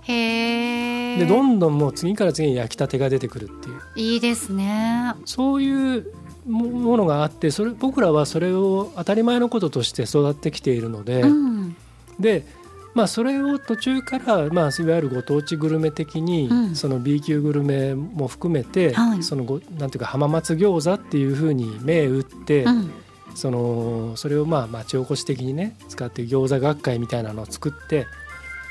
[0.04, 3.82] へでどんどんもう次から次に焼きたてが出てくるっていう。
[3.98, 5.16] いいですね。
[5.26, 6.06] そういう
[6.48, 11.76] ものがあってそれ僕らはそれを当たり前のこととして育ってきているので、うん、
[12.18, 12.46] で
[12.94, 22.92] まあ、それを途中から、まあ、いわゆるご当地グルメ的に、うん、その B 級グルメも含めて、はい、そのごなんていうか浜松餃子っていうふうに銘打って、うん、
[23.36, 28.08] そのそれをまあ町おこし的にね使って餃子学会みたいなのを作って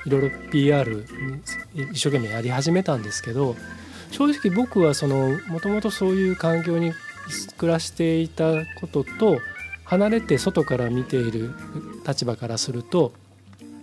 [0.04, 1.06] いろいろ PR
[1.74, 3.56] 一生懸命やり始めたんですけど
[4.10, 4.94] 正直僕は
[5.48, 6.92] もともとそういう環境に
[7.56, 9.38] 暮らしていたことと
[9.84, 11.54] 離れて外から見ている
[12.06, 13.12] 立場からすると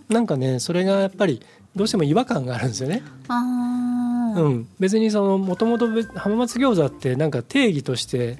[0.10, 1.41] なんかねそれがやっぱり
[1.76, 3.03] どうしても違和感があるんですよね。
[3.30, 8.38] うん、別にそのもともと浜松餃子ってなんか定義として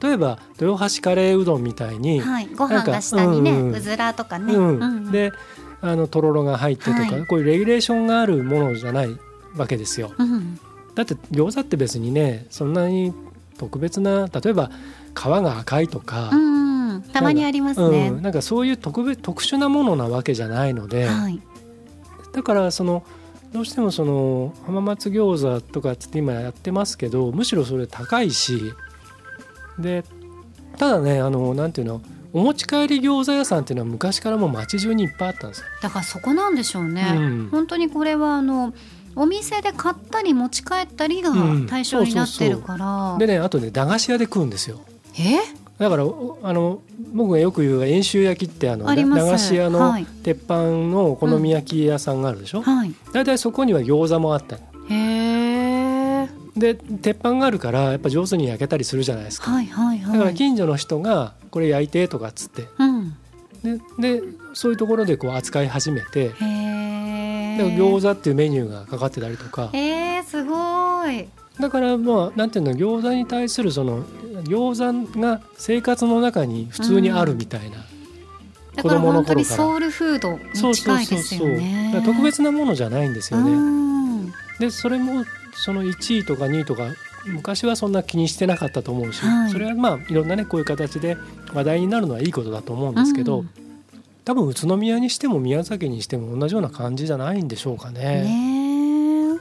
[0.00, 4.78] 例えば豊橋カレーうどんみたいに、はい、ご飯が下にね、うん、うずらとかね、うん。
[4.78, 5.32] うん、で
[5.80, 9.08] あのとろろが入ってとか、はい、こういうレギュレーションがあるものじゃない
[9.56, 10.12] わけですよ。
[10.18, 10.60] うん、
[10.94, 13.14] だって餃子って別にねそんなに
[13.58, 14.70] 特別な例えば
[15.14, 16.59] 皮が赤いとか、うん、
[17.12, 21.40] たまにありますね、うん、なんかそういう特別特殊なものなわけじゃないので、はい、
[22.32, 23.04] だからその
[23.52, 28.72] どうしてもその浜松餃子とかって今やってますけどむしろそれ高いし
[29.78, 30.04] で
[30.76, 32.00] ただねあのなんていうの
[32.32, 35.66] お持ち帰り餃子屋さんっていうのは昔からもう街中にいっぱいあったんですよ。
[35.82, 38.72] だからそこなんでしょうね、うん、本当にこれはあの
[39.16, 41.32] お店で買ったり持ち帰ったりが
[41.68, 44.80] 対象になってるから、でねあとね駄菓子屋で食うんですよ。
[45.18, 45.40] え？
[45.80, 46.82] だからあの
[47.14, 53.24] 僕がよく言う遠州焼きってあの駄菓子屋の鉄板のお好み焼き屋さんがあるでしょ、はい、だい。
[53.24, 54.58] たいそこには餃子もあった
[56.54, 63.16] で鉄板があるからやっぱ上手に焼けたりするじゃないですか、はいはいはい、だから近所の人がこれ焼いてとかっつって、うん、
[63.98, 64.22] でで
[64.52, 66.32] そういうところでこう扱い始めて。
[67.60, 69.68] 餃子っていうメニューがかかってたりとか。
[69.74, 71.28] えー、すごい。
[71.60, 74.02] だからまあなんていうの餃子に対するその
[74.42, 77.78] 餃子が生活の中に普通にあるみたいな、
[78.76, 79.44] うん、子供の頃から。
[79.44, 80.38] ソウルフード
[80.68, 84.32] に近いですよね特別なものじゃないんですよね。
[84.58, 85.24] でそれも
[85.54, 86.88] その1位とか2位とか
[87.26, 91.16] 昔はそんな気にしてなかったと思うし、はい、それはまあいろんなねこういう形で
[91.52, 93.50] 話題になるのはいいことだと思うんですけど、うん、
[94.24, 98.22] 多分宇都宮にしても宮崎にしても同じような感じじゃないんでしょうかね。
[98.22, 99.34] ね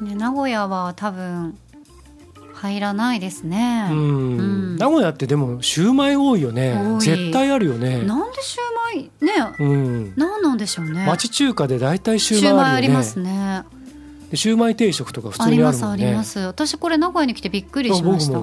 [0.00, 1.58] ね名古屋は多分
[2.56, 3.88] 入らないですね。
[3.90, 6.76] うん、名古屋ってでもシューマイ多いよね。
[7.00, 8.02] 絶対あるよね。
[8.02, 9.10] なんでシューマイ？
[9.20, 11.06] ね、うん、なんなんでしょうね。
[11.06, 13.04] 町中華で大体シューマイあるよね。
[13.04, 14.30] シューマイありますね。
[14.30, 16.06] でシューマイ定食とか普通にあるもんね。
[16.06, 16.66] ありますあります。
[16.66, 18.40] 私これ名古屋に来てびっくりしました。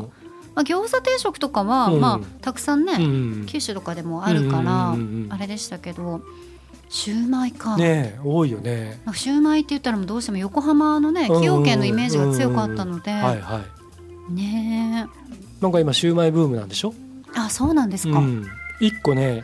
[0.55, 3.01] まあ、餃子定食とかは、うん、まあ、たくさんね、う
[3.41, 4.95] ん、九州とかでもあるから、
[5.29, 6.21] あれでしたけど
[6.89, 13.61] シューマイかね多いよねシューマイって言ったらどうしても横浜のね崎陽軒のイメージが強かったので、はいはい、
[14.29, 15.07] ね
[15.61, 16.93] なんか今シューマイブームなんでしょ？
[17.35, 18.45] あそうなんですか、うん、
[18.79, 19.41] 1個ね、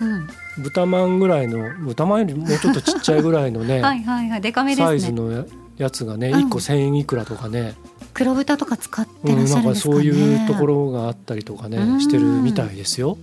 [0.58, 4.42] 豚まんぐらいの豚まんよりもうちょっとちっちゃいぐらいのね はいはいはい。
[4.42, 4.88] でかめですね。
[4.88, 5.46] サイズの
[5.78, 7.74] やつがね、1個1,000円いくらとかね。
[8.14, 9.62] 黒豚とか使ってらっしゃるんですか、ね。
[9.62, 13.18] うん、なんかそういうところがあったりとかねしてるみたいですよ。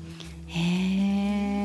[0.47, 0.61] へ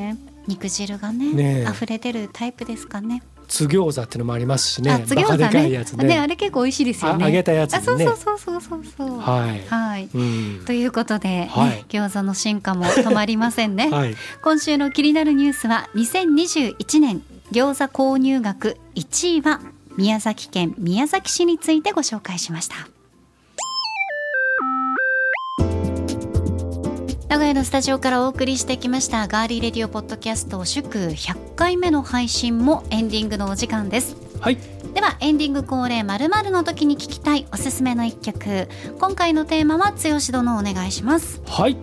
[0.10, 0.16] え。
[0.48, 3.24] 肉汁がねね溢れてるタイプですかね。
[3.52, 5.04] 津餃子っていうのもありますしね。
[5.06, 6.16] 津餃子ねね。
[6.16, 7.26] ねあれ結構美味しいですよね。
[7.26, 9.20] 揚げたやつ、ね、そうそうそうそうそうそう。
[9.20, 9.68] はい。
[9.68, 10.10] はい。
[10.14, 13.90] うん、ということで、はい、餃子の進化も止まりませんね。
[13.90, 17.22] はい、今週の気になるニュースは2021年
[17.52, 19.60] 餃子購入額1位は
[19.98, 22.76] 宮崎県宮崎市についてご紹介しました
[27.32, 34.18] 名古屋のスタジオからお送りしてきましたガーリーレディオポッドキャスト祝100回目の配信もエンディングのお時間です。
[34.42, 34.58] はい。
[34.94, 38.68] ではエンディング恒例まるの時に聞きたいおすすめの一曲。
[39.00, 41.42] 今回のテーマは剛殿お願いします。
[41.46, 41.78] はい。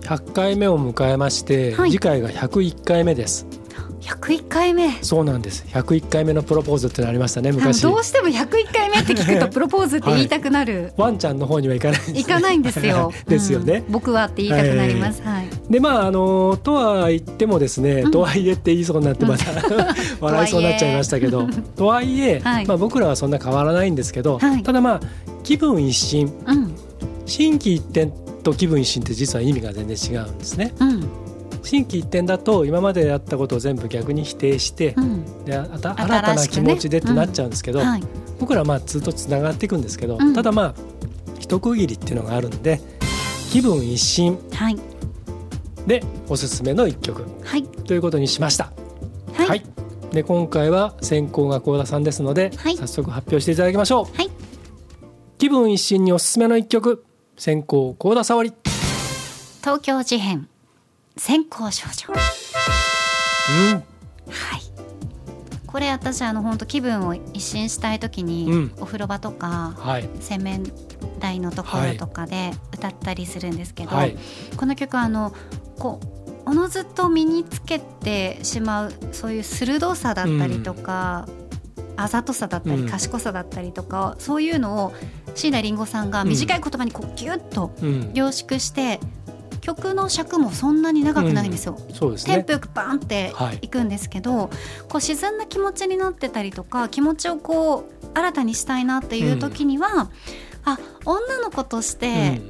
[0.00, 3.46] 100回目を迎えまして、はい、次回が101回目です
[4.04, 5.02] 101回目。
[5.02, 5.64] そうなんです。
[5.68, 7.82] 101回目のプロポーズってのありましたね昔。
[7.82, 12.00] どうしても101回目って聞くとプロポーズって言いたくなる、はい、ワンちゃんの方にはいかない。
[12.12, 13.12] いかないんですよ。
[13.26, 19.44] ですよね、うん、僕はって言いたくなります、はい、でまああのとは言ってもですね、うん、とはいえって言いそうになってまた、
[20.20, 25.00] 笑いそうになっちゃいましたけどとはいえ、はい、まあ、僕らはそんな変わらないんですけど、ただまあ
[25.42, 26.74] 気分一新、うん、
[27.26, 28.10] 心機一転
[28.42, 30.72] と気分一新って実は意味が全然違うんですね。
[30.80, 31.23] うん
[31.64, 37.90] 心機一転だと今までやったことを全部逆に否定して、うん、で新たな気持ちでってなっちゃうんですけど、ねうん。
[37.90, 38.02] はい、
[38.38, 40.74] 僕らはまあずっとつながっていくんですけど、うん、ただまあ
[41.38, 42.80] 一区切りっていうのがあるんで
[43.50, 44.38] 気分一新
[45.86, 48.72] でおすすめの一曲、はい、ということにしました。
[49.34, 49.62] はい、はい、
[50.12, 54.06] で今回は先行が幸田さんですので、早速発表していただきましょう。
[55.38, 57.04] 気分一新におすすめの一曲
[57.36, 58.52] 先行幸田沙織。
[59.60, 60.48] 東京事変
[61.16, 62.20] 先行少女、
[63.70, 64.60] うん、はい。
[65.66, 70.64] これ私あの本当気分を一新したい時に、うん、お風呂場とか、はい、洗面
[71.20, 74.16] 台のところとかで歌ったりするんですけど、はい、
[74.56, 75.34] この曲はあの
[75.78, 76.00] こ
[76.46, 81.26] うおのずと身につけてしまうそういう鋭さだったりとか、
[81.76, 84.94] うん、あざとさだったり賢さだったりとか、うん、そういうのを
[85.34, 87.72] 椎名林檎さんが短い言葉にこうギュッと
[88.12, 89.00] 凝縮して、
[89.64, 91.78] 曲の尺もそんなに長くないんですよ。
[91.88, 94.48] うん、そうですね、テンポよくバンっていくんですけど、はい、
[94.90, 100.00] こう沈んだ気持ちになってたりとか気持ちをこう新たにしたいなっていう時には、うん、
[100.64, 102.42] あ女の子として、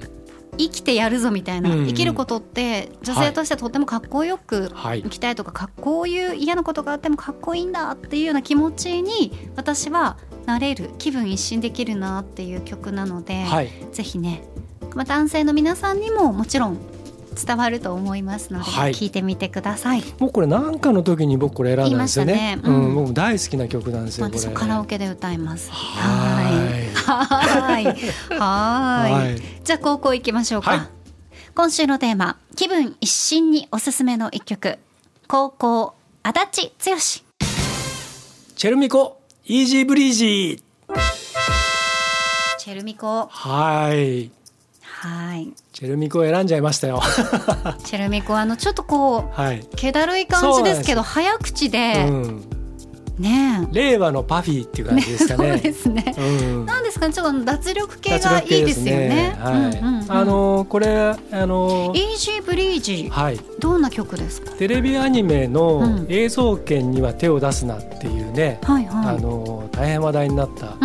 [0.58, 1.78] 生きてやるぞみたいな、うん。
[1.80, 14.42] うん、生きることって女性としてとてもかっこよく生きたいとか、はい、こういう嫌なことがあってもかっこいいんだっていうような気持ちに私はなれる気分一新できるなっていう曲なので、はい、ぜひね
[14.94, 16.78] まあ、男性の皆さんにももちろん
[17.34, 20.02] 伝わると思いますので、はい、聞いてみてください。
[20.18, 22.56] もうこれ何かの時に僕これ選んだんですよね。
[22.56, 24.26] ねうん、僕大好きな曲なんですよ。
[24.26, 25.70] 私カラオケで歌います。
[25.70, 26.94] はい。
[26.94, 27.84] はい。
[28.38, 29.64] はい。
[29.64, 30.70] じゃあ高校行きましょうか。
[30.70, 30.80] はい、
[31.54, 34.78] 今週のテーマ、気分一新におすすめの一曲。
[35.26, 36.96] 高校足立剛。
[38.56, 40.62] チェルミコイージーブリージー。
[42.58, 43.26] チェルミコ。
[43.26, 44.30] はい。
[45.04, 45.52] はい。
[45.74, 47.02] チェルミコを選んじゃいましたよ。
[47.84, 52.44] チェルミコあのちょっとこう、はい、気だるい感じですけど早口で、うん、
[53.18, 55.50] ね令和のパフィーっていう感じですかね。
[55.50, 56.14] ね そうですね。
[56.16, 59.08] うん、なんですかね、ちょっと脱力系がいいですよね。
[59.08, 59.54] ねはい。
[59.54, 63.10] うんうんうん、あのこれあのイージーブリージー。
[63.10, 63.38] はい。
[63.60, 64.52] どんな曲ですか？
[64.52, 69.16] テレビアニメの映像権には手を出すなっていうね、うん、はいはい。
[69.16, 70.78] あの大変話題になった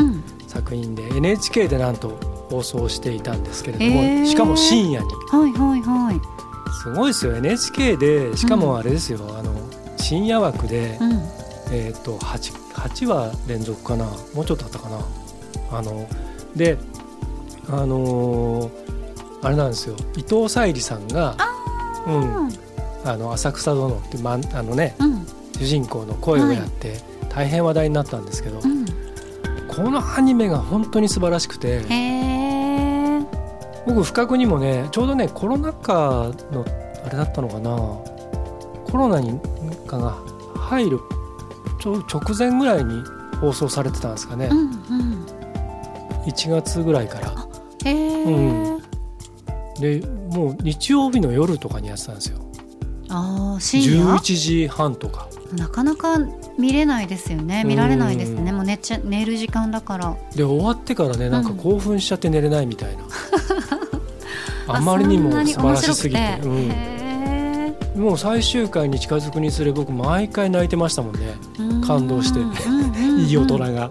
[0.48, 5.14] 作品で、うん、NHK でなんと放送していたんですけれども、えー、しかも深夜に。
[5.14, 6.22] はいはいはい。
[6.82, 7.36] すごいですよ。
[7.36, 9.54] NHK でしかもあれですよ、うん、あの
[9.98, 11.12] 深夜枠で、うん、
[11.72, 14.06] えっ、ー、と 8, 8話連続かな。
[14.34, 15.00] もうちょっとあったかな。
[15.72, 16.08] あの
[16.56, 16.78] で
[17.70, 18.72] あのー、
[19.44, 19.96] あれなんですよ。
[20.16, 21.36] 伊藤沙莉さんが
[22.08, 22.50] うん、
[23.06, 25.26] あの浅草殿って、ま、あのね、うん、
[25.58, 26.98] 主人公の声をやって、
[27.30, 28.60] 大変話題になったんですけど、
[29.68, 32.39] このアニメが本当に素晴らしくて。
[33.90, 36.64] 僕不覚にもねちょうどねコロナ禍の
[37.06, 37.76] あれだったのかな。
[38.92, 39.40] コロナに
[39.88, 40.18] かが
[40.56, 41.00] 入る
[41.80, 43.04] ちょ直前ぐらいに
[43.40, 45.26] 放送されてたんですかね、うんうん、
[46.26, 47.48] 1月ぐらいから。
[47.86, 48.82] へえ、うん、
[49.80, 52.40] でもう日曜日の夜とかにやってたんですよ。
[53.10, 55.28] あ深夜？11時半とか。
[55.54, 56.18] なかなか
[56.60, 57.64] 見れないですよね。
[57.64, 60.16] 見られないですね、もう寝ちゃ寝る時間だから。
[60.36, 63.04] で終わってからねなんか興奮しちゃって寝れないみたいな、
[64.76, 66.40] あまりにも素晴らしすぎて。
[66.44, 66.48] う
[68.00, 71.36] ん、もう最終回に近づくにつれ僕毎回泣いてましたもんね。
[71.86, 72.40] 感動して。
[73.20, 73.90] いい大人が、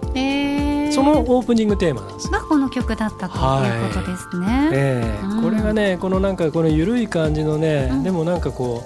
[0.91, 2.29] そのオープニングテーマなんです。
[2.31, 8.83] がこの曲だったということですね、はい、えー、これがねこのなんかこの緩い感じのね、うん、でもなんかこ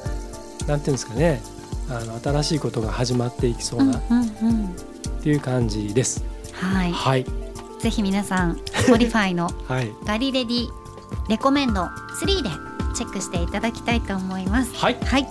[0.66, 1.42] うなんていうんですかね。
[1.90, 4.70] あの新しいことが始まっていきそうな、うんうんうん、っ
[5.22, 6.24] ていう感じです。
[6.54, 7.26] はい、はい、
[7.80, 8.56] ぜひ皆さん
[8.88, 9.50] Spotify の
[10.06, 10.83] ガリレディ
[11.30, 11.84] レコメンド
[12.22, 12.50] 3で
[12.96, 14.76] チェックしていただきたいと思います。
[14.76, 15.28] はい、はい、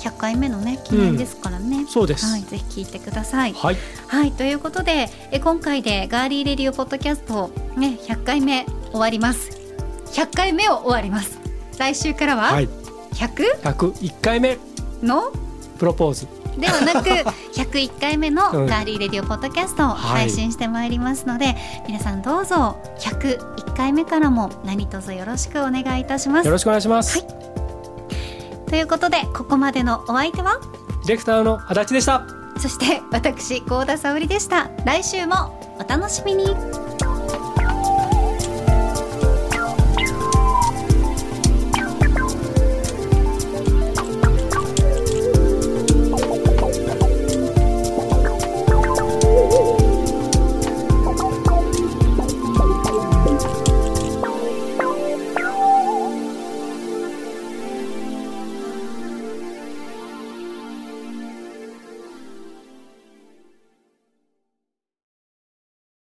[0.00, 1.78] 100回目のね記念ですからね。
[1.78, 2.26] うん、そうです。
[2.26, 3.52] はい、ぜひ聞いてください。
[3.52, 3.76] はい、
[4.08, 9.50] はい、ということでえ今回でガーリーレディオポッドキャストね100回目終わります。
[10.06, 11.38] 100回目を終わります。
[11.78, 12.68] 来週からは、はい、
[13.14, 13.60] 100?
[13.62, 14.58] 101回目
[15.02, 15.32] の？
[15.78, 16.26] プロポーズ
[16.58, 21.56] ではなく101回目のガーリーレディオポッドキャストを配信してまいりますので、はい、
[21.88, 26.46] 皆さんどうぞ101回目からも何卒よろしくお願いいたします。
[26.46, 30.60] よろしくお願いします、はい、ということでここまでのお相手は？
[31.06, 32.26] ディレクターの足立でした。
[32.58, 34.70] そして私高田沙織でした。
[34.84, 36.46] 来週もお楽しみに